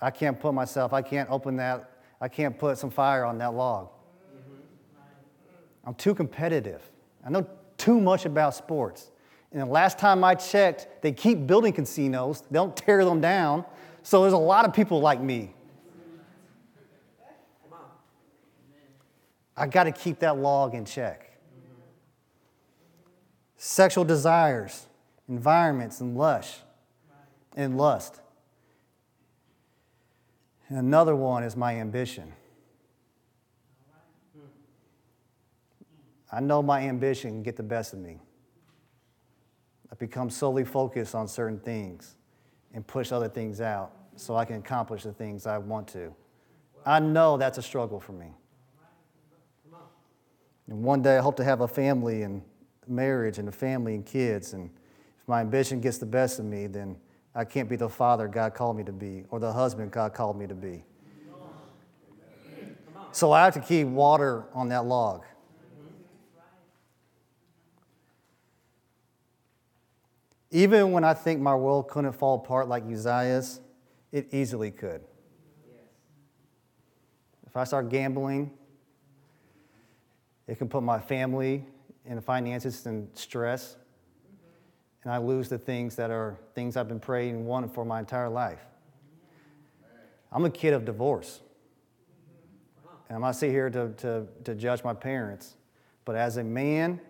I 0.00 0.10
can't 0.10 0.38
put 0.38 0.54
myself, 0.54 0.92
I 0.92 1.02
can't 1.02 1.28
open 1.30 1.56
that, 1.56 1.90
I 2.20 2.28
can't 2.28 2.58
put 2.58 2.78
some 2.78 2.90
fire 2.90 3.24
on 3.24 3.38
that 3.38 3.54
log. 3.54 3.88
I'm 5.84 5.94
too 5.94 6.14
competitive. 6.14 6.82
I 7.24 7.30
know 7.30 7.46
too 7.76 8.00
much 8.00 8.26
about 8.26 8.54
sports. 8.54 9.10
And 9.52 9.60
the 9.60 9.66
last 9.66 9.98
time 9.98 10.22
I 10.22 10.34
checked, 10.34 11.02
they 11.02 11.12
keep 11.12 11.46
building 11.46 11.72
casinos, 11.72 12.42
they 12.42 12.54
don't 12.54 12.76
tear 12.76 13.04
them 13.04 13.20
down. 13.20 13.64
So 14.02 14.22
there's 14.22 14.32
a 14.32 14.38
lot 14.38 14.64
of 14.64 14.72
people 14.72 15.00
like 15.00 15.20
me. 15.20 15.54
I 19.56 19.66
got 19.66 19.84
to 19.84 19.92
keep 19.92 20.20
that 20.20 20.38
log 20.38 20.74
in 20.74 20.84
check. 20.84 21.26
Sexual 23.56 24.04
desires, 24.04 24.86
environments, 25.28 26.00
and 26.00 26.16
lush, 26.16 26.58
and 27.56 27.76
lust. 27.76 28.20
And 30.70 30.78
another 30.78 31.16
one 31.16 31.42
is 31.42 31.56
my 31.56 31.74
ambition. 31.74 32.32
I 36.32 36.38
know 36.38 36.62
my 36.62 36.82
ambition 36.82 37.30
can 37.30 37.42
get 37.42 37.56
the 37.56 37.64
best 37.64 37.92
of 37.92 37.98
me. 37.98 38.18
I 39.90 39.96
become 39.96 40.30
solely 40.30 40.64
focused 40.64 41.16
on 41.16 41.26
certain 41.26 41.58
things 41.58 42.14
and 42.72 42.86
push 42.86 43.10
other 43.10 43.28
things 43.28 43.60
out 43.60 43.90
so 44.14 44.36
I 44.36 44.44
can 44.44 44.56
accomplish 44.56 45.02
the 45.02 45.12
things 45.12 45.44
I 45.44 45.58
want 45.58 45.88
to. 45.88 46.14
I 46.86 47.00
know 47.00 47.36
that's 47.36 47.58
a 47.58 47.62
struggle 47.62 47.98
for 47.98 48.12
me. 48.12 48.32
And 50.68 50.84
one 50.84 51.02
day 51.02 51.18
I 51.18 51.20
hope 51.20 51.34
to 51.38 51.44
have 51.44 51.62
a 51.62 51.68
family 51.68 52.22
and 52.22 52.42
marriage 52.86 53.38
and 53.38 53.48
a 53.48 53.52
family 53.52 53.96
and 53.96 54.06
kids. 54.06 54.52
And 54.52 54.70
if 55.20 55.26
my 55.26 55.40
ambition 55.40 55.80
gets 55.80 55.98
the 55.98 56.06
best 56.06 56.38
of 56.38 56.44
me, 56.44 56.68
then 56.68 56.96
I 57.34 57.44
can't 57.44 57.68
be 57.68 57.76
the 57.76 57.88
father 57.88 58.26
God 58.28 58.54
called 58.54 58.76
me 58.76 58.84
to 58.84 58.92
be 58.92 59.24
or 59.30 59.38
the 59.38 59.52
husband 59.52 59.90
God 59.92 60.14
called 60.14 60.38
me 60.38 60.46
to 60.46 60.54
be. 60.54 60.84
So 63.12 63.32
I 63.32 63.44
have 63.44 63.54
to 63.54 63.60
keep 63.60 63.86
water 63.86 64.44
on 64.54 64.68
that 64.68 64.84
log. 64.84 65.24
Even 70.52 70.90
when 70.90 71.04
I 71.04 71.14
think 71.14 71.40
my 71.40 71.54
world 71.54 71.88
couldn't 71.88 72.12
fall 72.12 72.36
apart 72.36 72.68
like 72.68 72.84
Uzziah's, 72.84 73.60
it 74.10 74.28
easily 74.32 74.70
could. 74.70 75.02
If 77.46 77.56
I 77.56 77.64
start 77.64 77.88
gambling, 77.88 78.50
it 80.46 80.58
can 80.58 80.68
put 80.68 80.82
my 80.82 80.98
family 80.98 81.64
and 82.04 82.22
finances 82.24 82.84
in 82.86 83.08
stress, 83.14 83.76
and 85.04 85.12
I 85.12 85.18
lose 85.18 85.48
the 85.48 85.58
things 85.58 85.96
that 85.96 86.10
are 86.10 86.36
things 86.54 86.76
I've 86.76 86.88
been 86.88 87.00
praying 87.00 87.36
and 87.36 87.46
wanting 87.46 87.70
for 87.70 87.84
my 87.84 88.00
entire 88.00 88.28
life. 88.28 88.64
I'm 90.32 90.44
a 90.44 90.50
kid 90.50 90.74
of 90.74 90.84
divorce. 90.84 91.40
And 93.08 93.16
I'm 93.16 93.22
not 93.22 93.34
sitting 93.34 93.54
here 93.54 93.70
to, 93.70 93.88
to, 93.98 94.26
to 94.44 94.54
judge 94.54 94.84
my 94.84 94.94
parents, 94.94 95.56
but 96.04 96.14
as 96.14 96.36
a 96.36 96.44
man 96.44 97.00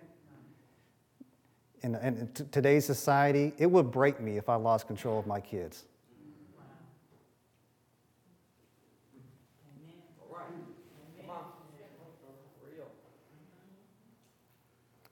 in, 1.83 1.95
in 1.97 2.31
today's 2.51 2.85
society, 2.85 3.53
it 3.59 3.71
would 3.71 3.91
break 3.91 4.21
me 4.21 4.37
if 4.37 4.49
I 4.49 4.55
lost 4.55 4.87
control 4.87 5.19
of 5.19 5.27
my 5.27 5.41
kids. 5.41 5.85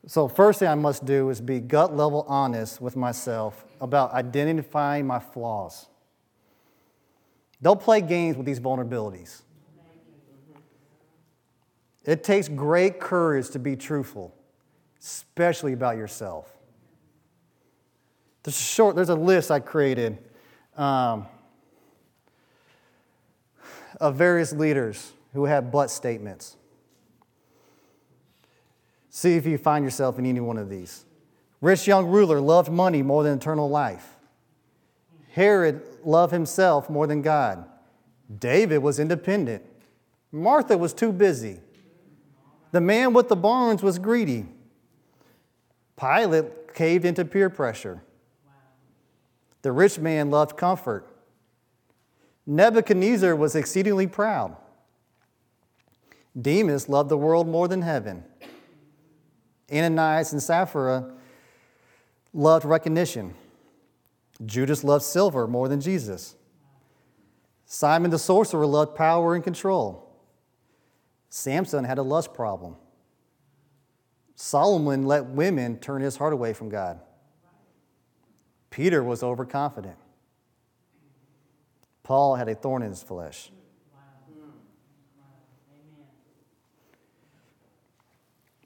So, 0.09 0.27
first 0.27 0.61
thing 0.61 0.69
I 0.69 0.75
must 0.75 1.05
do 1.05 1.29
is 1.29 1.39
be 1.39 1.61
gut 1.61 1.95
level 1.95 2.25
honest 2.29 2.81
with 2.81 2.97
myself 2.97 3.67
about 3.79 4.15
identifying 4.15 5.07
my 5.07 5.19
flaws. 5.19 5.87
Don't 7.61 7.79
play 7.79 8.01
games 8.01 8.35
with 8.35 8.47
these 8.47 8.59
vulnerabilities. 8.59 9.43
It 12.07 12.25
takes 12.25 12.49
great 12.49 12.99
courage 12.99 13.51
to 13.51 13.59
be 13.59 13.77
truthful, 13.77 14.35
especially 14.99 15.75
about 15.75 15.99
yourself. 15.99 16.51
There's 18.45 18.59
a 18.59 18.63
short, 18.63 18.97
there's 18.97 19.11
a 19.11 19.15
list 19.15 19.51
I 19.51 19.61
created 19.61 20.17
um, 20.75 21.27
of 24.01 24.15
various 24.15 24.55
leaders 24.55 25.13
who 25.35 25.45
had 25.45 25.71
but 25.71 25.91
statements. 25.91 26.57
See 29.19 29.35
if 29.35 29.47
you 29.47 29.59
find 29.59 29.85
yourself 29.85 30.17
in 30.21 30.27
any 30.27 30.39
one 30.39 30.59
of 30.59 30.71
these. 30.71 31.05
Rich 31.61 31.89
young 31.89 32.07
ruler 32.07 32.41
loved 32.41 32.71
money 32.71 33.03
more 33.03 33.25
than 33.25 33.37
eternal 33.37 33.69
life. 33.69 34.15
Herod 35.33 35.83
loved 36.05 36.33
himself 36.33 36.89
more 36.89 37.09
than 37.09 37.21
God. 37.21 37.65
David 38.39 38.79
was 38.79 39.01
independent. 39.01 39.65
Martha 40.31 40.79
was 40.79 40.95
too 40.95 41.11
busy. 41.11 41.59
The 42.71 42.81
man 42.81 43.13
with 43.13 43.29
the 43.29 43.35
barns 43.35 43.83
was 43.83 43.99
greedy. 43.99 44.47
Pilate 45.99 46.73
caved 46.73 47.05
into 47.05 47.25
peer 47.25 47.51
pressure. 47.51 48.05
The 49.63 49.73
rich 49.73 49.99
man 49.99 50.31
loved 50.31 50.57
comfort. 50.57 51.09
Nebuchadnezzar 52.47 53.35
was 53.35 53.57
exceedingly 53.57 54.07
proud. 54.07 54.57
Demas 56.41 56.89
loved 56.89 57.09
the 57.09 57.19
world 57.19 57.49
more 57.49 57.67
than 57.67 57.83
heaven. 57.83 58.23
Ananias 59.73 60.33
and 60.33 60.43
Sapphira 60.43 61.13
loved 62.33 62.65
recognition. 62.65 63.35
Judas 64.45 64.85
loved 64.85 65.05
silver 65.05 65.47
more 65.47 65.69
than 65.69 65.81
Jesus. 65.81 66.37
Simon 67.67 68.11
the 68.11 68.19
sorcerer 68.19 68.67
loved 68.67 68.95
power 68.95 69.35
and 69.35 69.45
control. 69.45 70.09
Samson 71.29 71.85
had 71.85 71.99
a 71.99 72.03
lust 72.03 72.33
problem. 72.33 72.77
Solomon 74.35 75.07
let 75.07 75.27
women 75.27 75.79
turn 75.79 76.01
his 76.01 76.17
heart 76.17 76.33
away 76.33 76.53
from 76.53 76.69
God. 76.69 77.01
Peter 78.71 79.03
was 79.03 79.23
overconfident. 79.23 79.97
Paul 82.03 82.37
had 82.37 82.49
a 82.49 82.55
thorn 82.55 82.83
in 82.83 82.91
his 82.91 83.03
flesh. 83.03 83.51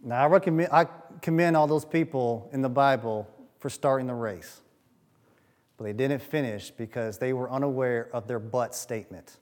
Now, 0.03 0.25
I, 0.25 0.27
recommend, 0.27 0.71
I 0.73 0.87
commend 1.21 1.57
all 1.57 1.67
those 1.67 1.85
people 1.85 2.51
in 2.53 2.61
the 2.61 2.69
Bible 2.69 3.29
for 3.61 3.71
starting 3.71 4.07
the 4.07 4.15
race, 4.15 4.61
but 5.77 5.85
they 5.85 5.93
didn't 5.93 6.21
finish 6.21 6.71
because 6.71 7.19
they 7.19 7.33
were 7.33 7.51
unaware 7.51 8.09
of 8.13 8.27
their 8.27 8.41
but 8.41 8.75
statement 8.75 9.39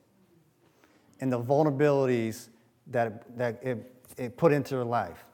and 1.20 1.32
the 1.32 1.40
vulnerabilities 1.40 2.48
that, 2.88 3.36
that 3.36 3.62
it, 3.62 3.94
it 4.16 4.36
put 4.36 4.52
into 4.52 4.74
their 4.74 4.84
life. 4.84 5.24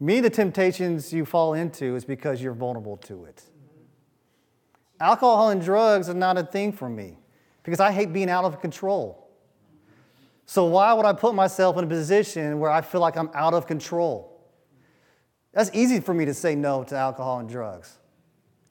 Me, 0.00 0.20
the 0.20 0.30
temptations 0.30 1.12
you 1.12 1.24
fall 1.24 1.54
into 1.54 1.96
is 1.96 2.04
because 2.04 2.42
you're 2.42 2.54
vulnerable 2.54 2.96
to 2.96 3.24
it. 3.24 3.42
Alcohol 5.00 5.50
and 5.50 5.60
drugs 5.60 6.08
are 6.08 6.14
not 6.14 6.38
a 6.38 6.42
thing 6.42 6.72
for 6.72 6.88
me 6.88 7.18
because 7.62 7.80
I 7.80 7.92
hate 7.92 8.12
being 8.12 8.30
out 8.30 8.44
of 8.44 8.60
control. 8.60 9.18
So, 10.46 10.64
why 10.66 10.92
would 10.92 11.06
I 11.06 11.12
put 11.12 11.34
myself 11.34 11.76
in 11.78 11.84
a 11.84 11.86
position 11.86 12.58
where 12.58 12.70
I 12.70 12.80
feel 12.80 13.00
like 13.00 13.16
I'm 13.16 13.30
out 13.34 13.54
of 13.54 13.66
control? 13.66 14.31
That's 15.62 15.76
easy 15.76 16.00
for 16.00 16.12
me 16.12 16.24
to 16.24 16.34
say 16.34 16.56
no 16.56 16.82
to 16.82 16.96
alcohol 16.96 17.38
and 17.38 17.48
drugs. 17.48 17.96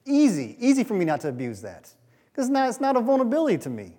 Easy, 0.04 0.58
easy 0.60 0.84
for 0.84 0.92
me 0.92 1.06
not 1.06 1.22
to 1.22 1.28
abuse 1.28 1.62
that 1.62 1.90
because 2.30 2.50
now 2.50 2.68
it's 2.68 2.82
not 2.82 2.98
a 2.98 3.00
vulnerability 3.00 3.56
to 3.56 3.70
me. 3.70 3.94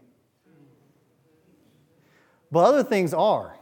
But 2.52 2.66
other 2.66 2.84
things 2.84 3.12
are. 3.12 3.58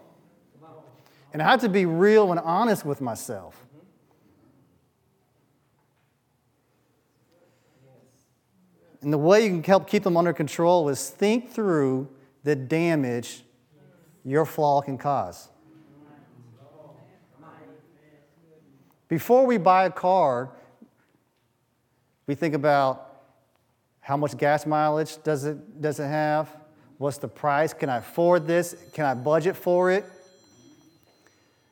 And 1.32 1.42
I 1.42 1.50
have 1.50 1.62
to 1.62 1.70
be 1.70 1.86
real 1.86 2.32
and 2.32 2.42
honest 2.42 2.84
with 2.84 3.00
myself. 3.00 3.56
And 9.02 9.14
the 9.14 9.18
way 9.18 9.46
you 9.46 9.52
can 9.52 9.64
help 9.64 9.88
keep 9.88 10.04
them 10.04 10.18
under 10.18 10.34
control 10.34 10.90
is 10.90 11.10
think 11.10 11.54
through 11.54 12.10
the 12.44 12.54
damage 12.54 13.46
your 14.26 14.46
flaw 14.46 14.82
can 14.82 14.98
cause. 14.98 15.48
Before 19.12 19.46
we 19.46 19.58
buy 19.58 19.84
a 19.84 19.92
car, 19.92 20.52
we 22.28 22.34
think 22.34 22.56
about 22.56 23.26
how 24.00 24.16
much 24.16 24.38
gas 24.38 24.66
mileage 24.66 25.22
does 25.22 25.44
it, 25.44 25.82
does 25.82 26.00
it 26.00 26.08
have? 26.08 26.48
What's 26.98 27.18
the 27.18 27.28
price? 27.28 27.74
Can 27.74 27.90
I 27.90 27.98
afford 27.98 28.48
this? 28.48 28.74
Can 28.94 29.04
I 29.04 29.14
budget 29.14 29.58
for 29.58 29.92
it? 29.92 30.06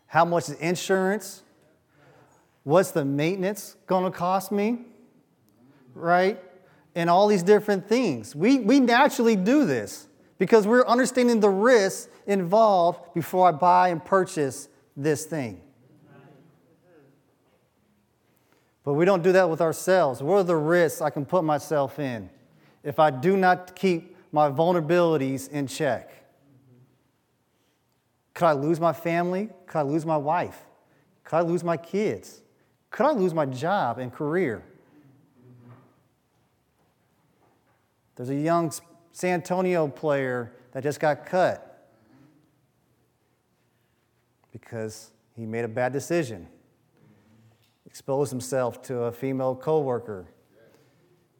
How 0.08 0.26
much 0.26 0.50
is 0.50 0.56
insurance? 0.56 1.44
What's 2.64 2.92
the 2.92 3.06
maintenance 3.06 3.78
going 3.88 4.04
to 4.04 4.12
cost 4.12 4.52
me? 4.52 4.80
Right? 5.94 6.44
And 6.94 7.10
all 7.10 7.28
these 7.28 7.44
different 7.44 7.88
things. 7.88 8.36
We, 8.36 8.60
we 8.60 8.82
naturally 8.82 9.38
do 9.38 9.64
this 9.64 10.10
because 10.40 10.68
we're 10.68 10.86
understanding 10.86 11.40
the 11.40 11.48
risks 11.48 12.10
involved 12.28 13.14
before 13.14 13.48
I 13.48 13.54
buy 13.54 13.88
and 13.88 14.04
purchase 14.04 14.68
this 14.98 15.24
thing. 15.24 15.62
But 18.90 18.96
we 18.96 19.06
don't 19.06 19.22
do 19.22 19.32
that 19.34 19.48
with 19.48 19.62
ourselves. 19.62 20.24
What 20.24 20.38
are 20.38 20.44
the 20.44 20.56
risks 20.56 21.00
I 21.00 21.12
can 21.12 21.24
put 21.24 21.44
myself 21.44 22.00
in 22.00 22.28
if 22.84 22.98
I 22.98 23.12
do 23.12 23.38
not 23.38 23.76
keep 23.76 24.18
my 24.32 24.50
vulnerabilities 24.50 25.48
in 25.48 25.68
check? 25.68 26.10
Could 28.34 28.46
I 28.48 28.54
lose 28.54 28.80
my 28.80 28.92
family? 28.92 29.50
Could 29.68 29.78
I 29.78 29.82
lose 29.84 30.08
my 30.08 30.18
wife? 30.18 30.66
Could 31.24 31.36
I 31.36 31.42
lose 31.42 31.64
my 31.64 31.78
kids? 31.78 32.42
Could 32.90 33.06
I 33.06 33.12
lose 33.12 33.32
my 33.32 33.46
job 33.46 34.00
and 34.00 34.12
career? 34.12 34.66
There's 38.16 38.30
a 38.30 38.36
young 38.36 38.72
San 39.12 39.36
Antonio 39.36 39.88
player 39.88 40.52
that 40.72 40.82
just 40.82 41.00
got 41.00 41.28
cut 41.28 41.92
because 44.52 45.12
he 45.36 45.46
made 45.46 45.64
a 45.64 45.68
bad 45.68 45.94
decision 45.94 46.48
exposed 48.00 48.32
himself 48.32 48.82
to 48.82 49.04
a 49.04 49.12
female 49.12 49.54
coworker. 49.54 50.26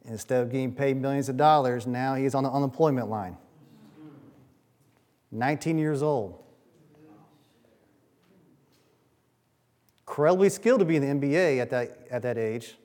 Instead 0.04 0.42
of 0.42 0.52
getting 0.52 0.74
paid 0.74 0.94
millions 0.94 1.30
of 1.30 1.38
dollars, 1.38 1.86
now 1.86 2.14
he's 2.14 2.34
on 2.34 2.44
the 2.44 2.50
unemployment 2.50 3.08
line. 3.08 3.34
19 5.32 5.78
years 5.78 6.02
old. 6.02 6.38
Incredibly 10.00 10.50
skilled 10.50 10.80
to 10.80 10.84
be 10.84 10.96
in 10.96 11.18
the 11.18 11.28
NBA 11.28 11.60
at 11.60 11.70
that, 11.70 12.06
at 12.10 12.20
that 12.20 12.36
age. 12.36 12.76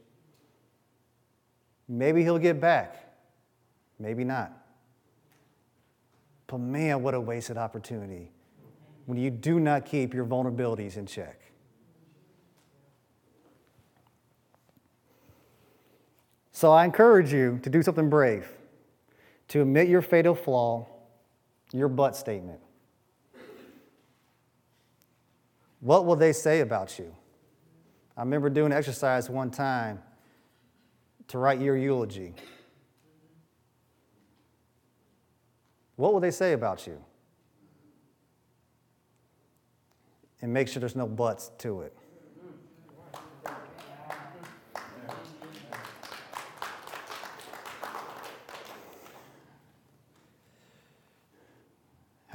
Maybe 1.89 2.23
he'll 2.23 2.39
get 2.39 2.61
back. 2.61 3.13
Maybe 3.99 4.23
not. 4.23 4.53
But 6.47 6.59
man, 6.59 7.03
what 7.03 7.13
a 7.13 7.19
wasted 7.19 7.57
opportunity 7.57 8.31
when 9.05 9.17
you 9.17 9.31
do 9.31 9.59
not 9.59 9.85
keep 9.85 10.13
your 10.13 10.23
vulnerabilities 10.23 10.95
in 10.95 11.05
check. 11.05 11.44
So 16.55 16.71
I 16.71 16.85
encourage 16.85 17.33
you 17.33 17.59
to 17.63 17.69
do 17.69 17.83
something 17.83 18.09
brave, 18.09 18.47
to 19.49 19.61
admit 19.61 19.89
your 19.89 20.01
fatal 20.01 20.33
flaw, 20.33 20.87
your 21.73 21.89
but 21.89 22.15
statement. 22.15 22.61
What 25.81 26.05
will 26.05 26.15
they 26.15 26.31
say 26.31 26.61
about 26.61 26.97
you? 26.97 27.13
I 28.15 28.21
remember 28.21 28.49
doing 28.49 28.71
an 28.71 28.77
exercise 28.77 29.29
one 29.29 29.51
time 29.51 30.01
to 31.27 31.39
write 31.39 31.59
your 31.59 31.75
eulogy. 31.75 32.33
What 35.97 36.13
will 36.13 36.21
they 36.21 36.31
say 36.31 36.53
about 36.53 36.87
you? 36.87 37.03
And 40.41 40.53
make 40.53 40.69
sure 40.69 40.79
there's 40.79 40.95
no 40.95 41.05
buts 41.05 41.51
to 41.57 41.81
it. 41.81 41.93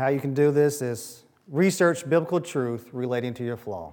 How 0.00 0.08
you 0.08 0.18
can 0.18 0.32
do 0.32 0.50
this 0.50 0.80
is 0.80 1.24
research 1.46 2.08
biblical 2.08 2.40
truth 2.40 2.88
relating 2.90 3.34
to 3.34 3.44
your 3.44 3.58
flaw. 3.58 3.92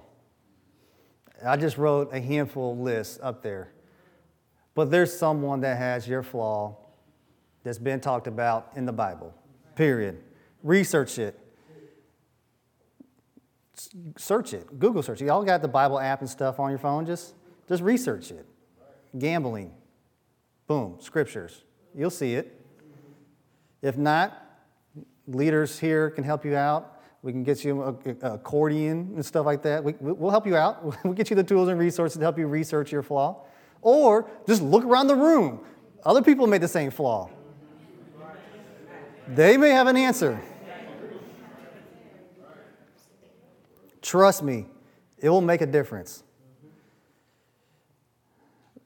I 1.44 1.58
just 1.58 1.76
wrote 1.76 2.14
a 2.14 2.18
handful 2.18 2.72
of 2.72 2.78
lists 2.78 3.18
up 3.22 3.42
there. 3.42 3.74
But 4.74 4.90
there's 4.90 5.14
someone 5.14 5.60
that 5.60 5.76
has 5.76 6.08
your 6.08 6.22
flaw 6.22 6.78
that's 7.62 7.78
been 7.78 8.00
talked 8.00 8.26
about 8.26 8.70
in 8.74 8.86
the 8.86 8.92
Bible, 8.92 9.34
period. 9.74 10.22
Research 10.62 11.18
it. 11.18 11.38
Search 14.16 14.54
it. 14.54 14.78
Google 14.78 15.02
search 15.02 15.20
it. 15.20 15.26
Y'all 15.26 15.44
got 15.44 15.60
the 15.60 15.68
Bible 15.68 16.00
app 16.00 16.20
and 16.20 16.30
stuff 16.30 16.58
on 16.58 16.70
your 16.70 16.78
phone. 16.78 17.04
Just, 17.04 17.34
just 17.68 17.82
research 17.82 18.30
it. 18.30 18.46
Gambling. 19.18 19.74
Boom. 20.66 20.96
Scriptures. 21.00 21.64
You'll 21.94 22.08
see 22.08 22.34
it. 22.34 22.58
If 23.82 23.98
not, 23.98 24.47
leaders 25.28 25.78
here 25.78 26.10
can 26.10 26.24
help 26.24 26.44
you 26.44 26.56
out. 26.56 27.00
We 27.22 27.32
can 27.32 27.42
get 27.42 27.64
you 27.64 27.82
an 27.82 28.18
accordion 28.22 29.12
and 29.14 29.24
stuff 29.24 29.44
like 29.44 29.62
that. 29.62 29.82
We, 29.82 29.94
will 30.00 30.30
help 30.30 30.46
you 30.46 30.56
out. 30.56 30.84
We'll 31.04 31.14
get 31.14 31.30
you 31.30 31.36
the 31.36 31.44
tools 31.44 31.68
and 31.68 31.78
resources 31.78 32.16
to 32.16 32.22
help 32.22 32.38
you 32.38 32.46
research 32.46 32.92
your 32.92 33.02
flaw. 33.02 33.44
Or 33.82 34.30
just 34.46 34.62
look 34.62 34.84
around 34.84 35.08
the 35.08 35.16
room. 35.16 35.60
Other 36.04 36.22
people 36.22 36.46
made 36.46 36.60
the 36.60 36.68
same 36.68 36.90
flaw. 36.90 37.30
They 39.28 39.56
may 39.56 39.70
have 39.70 39.86
an 39.86 39.96
answer. 39.96 40.40
Trust 44.00 44.42
me, 44.42 44.66
it 45.18 45.28
will 45.28 45.42
make 45.42 45.60
a 45.60 45.66
difference. 45.66 46.22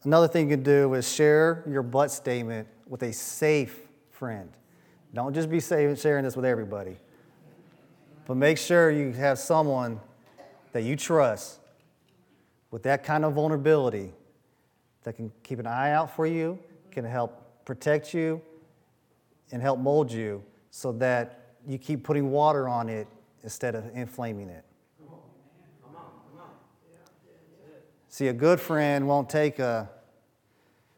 Another 0.05 0.27
thing 0.27 0.51
you 0.51 0.57
can 0.57 0.65
do 0.65 0.95
is 0.95 1.11
share 1.11 1.63
your 1.69 1.83
but 1.85 2.11
statement 2.11 2.67
with 2.89 3.05
a 3.05 3.13
safe 3.13 3.89
friend. 4.11 4.51
Don't 5.15 5.35
just 5.35 5.51
be 5.51 5.61
sharing 5.61 6.25
this 6.25 6.37
with 6.37 6.45
everybody, 6.45 6.97
but 8.27 8.37
make 8.37 8.57
sure 8.57 8.91
you 8.91 9.13
have 9.13 9.39
someone 9.39 10.01
that 10.73 10.83
you 10.83 10.97
trust 10.97 11.61
with 12.71 12.83
that 12.85 13.05
kind 13.05 13.25
of 13.25 13.35
vulnerability 13.35 14.13
that 15.03 15.17
can 15.17 15.31
keep 15.43 15.59
an 15.59 15.67
eye 15.67 15.93
out 15.93 16.15
for 16.15 16.27
you, 16.27 16.59
can 16.91 17.05
help 17.05 17.65
protect 17.65 18.15
you, 18.15 18.41
and 19.51 19.61
help 19.61 19.79
mold 19.79 20.11
you 20.11 20.43
so 20.71 20.93
that 20.93 21.57
you 21.67 21.77
keep 21.77 22.03
putting 22.03 22.31
water 22.31 22.67
on 22.67 22.89
it 22.89 23.07
instead 23.43 23.75
of 23.75 23.85
inflaming 23.95 24.49
it. 24.49 24.65
See, 28.09 28.29
a 28.29 28.33
good 28.33 28.61
friend 28.61 29.07
won't 29.07 29.29
take 29.31 29.59
a, 29.59 29.89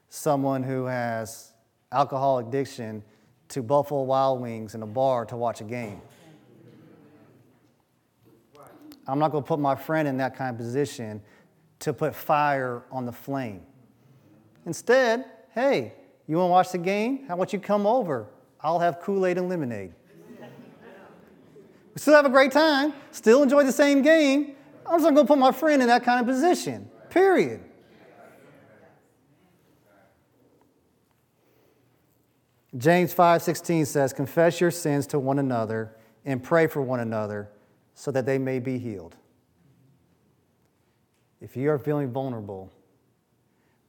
someone 0.08 0.62
who 0.62 0.84
has 0.86 1.52
alcohol 1.92 2.38
addiction 2.38 3.02
to 3.54 3.62
Buffalo 3.62 4.02
Wild 4.02 4.40
Wings 4.40 4.74
in 4.74 4.82
a 4.82 4.86
bar 4.86 5.24
to 5.26 5.36
watch 5.36 5.60
a 5.60 5.64
game. 5.64 6.00
I'm 9.06 9.20
not 9.20 9.30
going 9.30 9.44
to 9.44 9.46
put 9.46 9.60
my 9.60 9.76
friend 9.76 10.08
in 10.08 10.16
that 10.16 10.34
kind 10.34 10.50
of 10.50 10.56
position 10.56 11.22
to 11.78 11.92
put 11.92 12.16
fire 12.16 12.82
on 12.90 13.06
the 13.06 13.12
flame. 13.12 13.62
Instead, 14.66 15.26
hey, 15.54 15.92
you 16.26 16.36
want 16.36 16.48
to 16.48 16.50
watch 16.50 16.72
the 16.72 16.78
game? 16.78 17.26
How 17.28 17.34
about 17.34 17.52
you 17.52 17.60
come 17.60 17.86
over? 17.86 18.26
I'll 18.60 18.80
have 18.80 18.98
Kool 18.98 19.24
Aid 19.24 19.38
and 19.38 19.48
lemonade. 19.48 19.92
We 20.40 22.00
still 22.00 22.14
have 22.14 22.26
a 22.26 22.30
great 22.30 22.50
time, 22.50 22.92
still 23.12 23.44
enjoy 23.44 23.62
the 23.62 23.70
same 23.70 24.02
game. 24.02 24.56
I'm 24.84 24.98
just 24.98 25.04
not 25.04 25.14
going 25.14 25.26
to 25.26 25.32
put 25.32 25.38
my 25.38 25.52
friend 25.52 25.80
in 25.80 25.86
that 25.86 26.02
kind 26.02 26.20
of 26.20 26.26
position, 26.26 26.90
period. 27.08 27.60
James 32.76 33.14
5:16 33.14 33.86
says, 33.86 34.12
"Confess 34.12 34.60
your 34.60 34.70
sins 34.70 35.06
to 35.08 35.18
one 35.18 35.38
another 35.38 35.96
and 36.24 36.42
pray 36.42 36.66
for 36.66 36.82
one 36.82 37.00
another 37.00 37.50
so 37.94 38.10
that 38.10 38.26
they 38.26 38.38
may 38.38 38.58
be 38.58 38.78
healed." 38.78 39.16
If 41.40 41.56
you 41.56 41.70
are 41.70 41.78
feeling 41.78 42.10
vulnerable, 42.10 42.70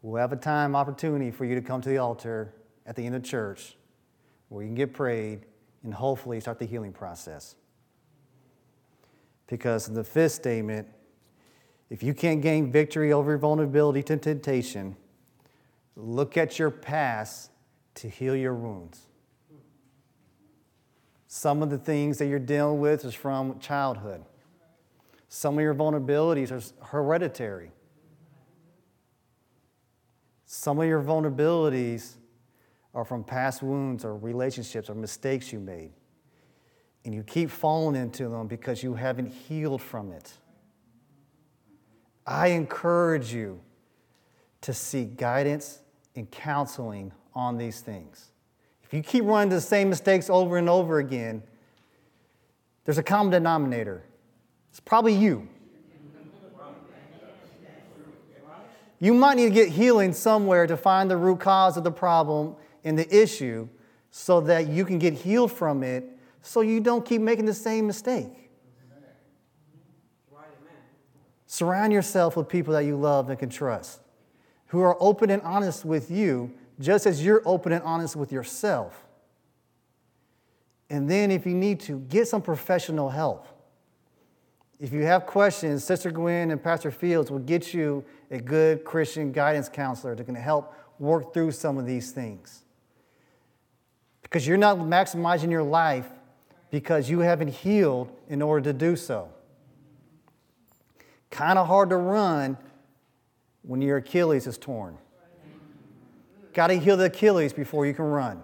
we'll 0.02 0.22
have 0.22 0.34
a 0.34 0.38
time 0.38 0.76
opportunity 0.76 1.32
for 1.32 1.46
you 1.46 1.56
to 1.56 1.62
come 1.62 1.82
to 1.82 1.90
the 1.90 1.98
altar 1.98 2.54
at 2.86 2.96
the 2.96 3.06
end 3.06 3.16
of 3.16 3.24
church 3.24 3.78
where 4.50 4.62
you 4.62 4.68
can 4.68 4.76
get 4.76 4.94
prayed 4.94 5.46
and 5.84 5.94
hopefully 5.94 6.40
start 6.40 6.60
the 6.60 6.66
healing 6.66 6.94
process. 6.94 7.56
Because 9.48 9.88
in 9.88 9.96
the 9.96 10.04
fifth 10.04 10.34
statement, 10.34 10.88
if 11.90 12.04
you 12.04 12.14
can't 12.14 12.42
gain 12.42 12.72
victory 12.72 13.14
over 13.14 13.38
vulnerability 13.38 14.04
to 14.04 14.18
temptation, 14.18 14.96
look 15.96 16.38
at 16.38 16.60
your 16.60 16.70
past 16.70 17.52
to 17.96 18.10
heal 18.10 18.36
your 18.36 18.54
wounds. 18.54 19.02
Some 21.28 21.62
of 21.62 21.70
the 21.70 21.78
things 21.78 22.18
that 22.20 22.28
you're 22.28 22.40
dealing 22.40 22.80
with 22.80 23.04
is 23.04 23.14
from 23.14 23.60
childhood. 23.60 24.24
Some 25.28 25.58
of 25.58 25.62
your 25.62 25.76
vulnerabilities 25.76 26.52
are 26.52 26.86
hereditary. 26.86 27.72
Some 30.46 30.80
of 30.80 30.86
your 30.86 31.02
vulnerabilities 31.02 32.14
are 32.94 33.04
from 33.04 33.24
past 33.24 33.62
wounds 33.62 34.06
or 34.06 34.16
relationships 34.16 34.90
or 34.90 34.96
mistakes 34.96 35.52
you 35.52 35.60
made. 35.60 35.92
And 37.04 37.14
you 37.14 37.24
keep 37.24 37.50
falling 37.50 38.02
into 38.02 38.30
them 38.30 38.48
because 38.48 38.82
you 38.82 38.94
haven't 38.94 39.28
healed 39.28 39.82
from 39.82 40.12
it. 40.12 40.34
I 42.26 42.48
encourage 42.48 43.34
you 43.34 43.60
to 44.62 44.74
seek 44.74 45.18
guidance 45.18 45.82
and 46.16 46.32
counseling 46.32 47.12
on 47.36 47.58
these 47.58 47.82
things. 47.82 48.32
If 48.84 48.94
you 48.94 49.02
keep 49.02 49.26
running 49.26 49.50
the 49.50 49.62
same 49.62 49.90
mistakes 49.90 50.30
over 50.30 50.58
and 50.58 50.70
over 50.70 51.00
again, 51.00 51.44
there's 52.86 52.98
a 52.98 53.04
common 53.04 53.32
denominator. 53.32 54.04
It's 54.70 54.80
probably 54.80 55.14
you. 55.14 55.48
You 59.00 59.14
might 59.14 59.36
need 59.36 59.46
to 59.46 59.54
get 59.54 59.70
healing 59.70 60.14
somewhere 60.14 60.66
to 60.68 60.78
find 60.78 61.12
the 61.12 61.18
root 61.18 61.40
cause 61.40 61.76
of 61.78 61.84
the 61.84 61.92
problem 61.92 62.56
and 62.84 62.98
the 62.98 63.16
issue 63.16 63.68
so 64.10 64.40
that 64.42 64.70
you 64.70 64.86
can 64.86 65.00
get 65.00 65.14
healed 65.14 65.52
from 65.52 65.84
it 65.84 66.06
so 66.42 66.62
you 66.62 66.80
don't 66.80 67.06
keep 67.06 67.22
making 67.22 67.46
the 67.46 67.54
same 67.54 67.88
mistake. 67.88 68.50
Surround 71.48 71.92
yourself 71.92 72.36
with 72.36 72.48
people 72.48 72.74
that 72.74 72.86
you 72.86 72.96
love 72.96 73.30
and 73.30 73.40
can 73.40 73.50
trust, 73.50 74.00
who 74.68 74.82
are 74.82 74.98
open 75.00 75.30
and 75.30 75.42
honest 75.42 75.86
with 75.86 76.12
you 76.12 76.52
just 76.80 77.06
as 77.06 77.24
you're 77.24 77.42
open 77.46 77.72
and 77.72 77.84
honest 77.84 78.16
with 78.16 78.32
yourself. 78.32 79.06
And 80.90 81.10
then, 81.10 81.32
if 81.32 81.46
you 81.46 81.54
need 81.54 81.80
to, 81.82 82.00
get 82.00 82.28
some 82.28 82.42
professional 82.42 83.10
help. 83.10 83.48
If 84.80 84.92
you 84.94 85.04
have 85.04 85.26
questions, 85.26 85.84
Sister 85.84 86.12
Gwen 86.12 86.52
and 86.52 86.62
Pastor 86.62 86.92
Fields 86.92 87.32
will 87.32 87.40
get 87.40 87.74
you 87.74 88.04
a 88.30 88.40
good 88.40 88.84
Christian 88.84 89.32
guidance 89.32 89.70
counselor 89.70 90.16
that 90.16 90.26
can 90.26 90.36
help 90.36 90.74
work 91.00 91.34
through 91.34 91.52
some 91.52 91.78
of 91.78 91.86
these 91.86 92.12
things. 92.12 92.64
Because 94.22 94.48
you're 94.48 94.58
not 94.58 94.78
maximizing 94.78 95.50
your 95.50 95.64
life 95.64 96.08
because 96.72 97.10
you 97.10 97.20
haven't 97.20 97.50
healed 97.50 98.12
in 98.28 98.42
order 98.42 98.72
to 98.72 98.74
do 98.74 98.96
so. 98.96 99.30
Kind 101.32 101.58
of 101.58 101.68
hard 101.68 101.90
to 101.90 101.98
run 101.98 102.58
when 103.62 103.82
your 103.82 103.98
Achilles 103.98 104.46
is 104.46 104.58
torn. 104.58 104.98
Got 106.56 106.68
to 106.68 106.80
heal 106.80 106.96
the 106.96 107.06
Achilles 107.06 107.52
before 107.52 107.86
you 107.86 107.94
can 107.94 108.06
run. 108.06 108.42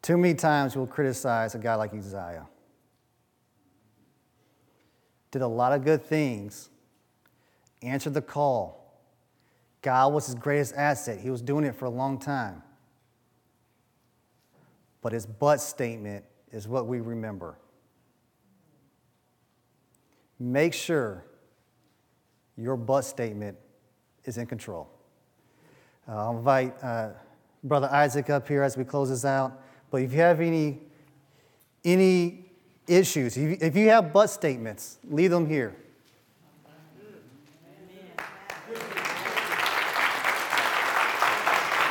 Too 0.00 0.16
many 0.16 0.32
times 0.32 0.74
we'll 0.74 0.86
criticize 0.86 1.54
a 1.54 1.58
guy 1.58 1.74
like 1.74 1.92
Uzziah. 1.92 2.46
Did 5.30 5.42
a 5.42 5.46
lot 5.46 5.74
of 5.74 5.84
good 5.84 6.02
things, 6.02 6.70
answered 7.82 8.14
the 8.14 8.22
call. 8.22 9.02
God 9.82 10.14
was 10.14 10.24
his 10.24 10.34
greatest 10.34 10.74
asset. 10.74 11.20
He 11.20 11.28
was 11.28 11.42
doing 11.42 11.66
it 11.66 11.74
for 11.74 11.84
a 11.84 11.90
long 11.90 12.18
time 12.18 12.62
but 15.02 15.12
his 15.12 15.26
but 15.26 15.60
statement 15.60 16.24
is 16.52 16.66
what 16.66 16.86
we 16.86 17.00
remember. 17.00 17.58
Make 20.38 20.72
sure 20.72 21.24
your 22.56 22.76
but 22.76 23.02
statement 23.02 23.56
is 24.24 24.38
in 24.38 24.46
control. 24.46 24.88
Uh, 26.08 26.16
I'll 26.16 26.36
invite 26.38 26.82
uh, 26.82 27.10
Brother 27.64 27.88
Isaac 27.90 28.30
up 28.30 28.46
here 28.48 28.62
as 28.62 28.76
we 28.76 28.84
close 28.84 29.10
this 29.10 29.24
out. 29.24 29.60
But 29.90 30.02
if 30.02 30.12
you 30.12 30.18
have 30.20 30.40
any, 30.40 30.78
any 31.84 32.46
issues. 32.86 33.36
If 33.36 33.76
you 33.76 33.88
have 33.90 34.12
but 34.12 34.28
statements, 34.28 34.98
leave 35.08 35.30
them 35.30 35.48
here. 35.48 35.76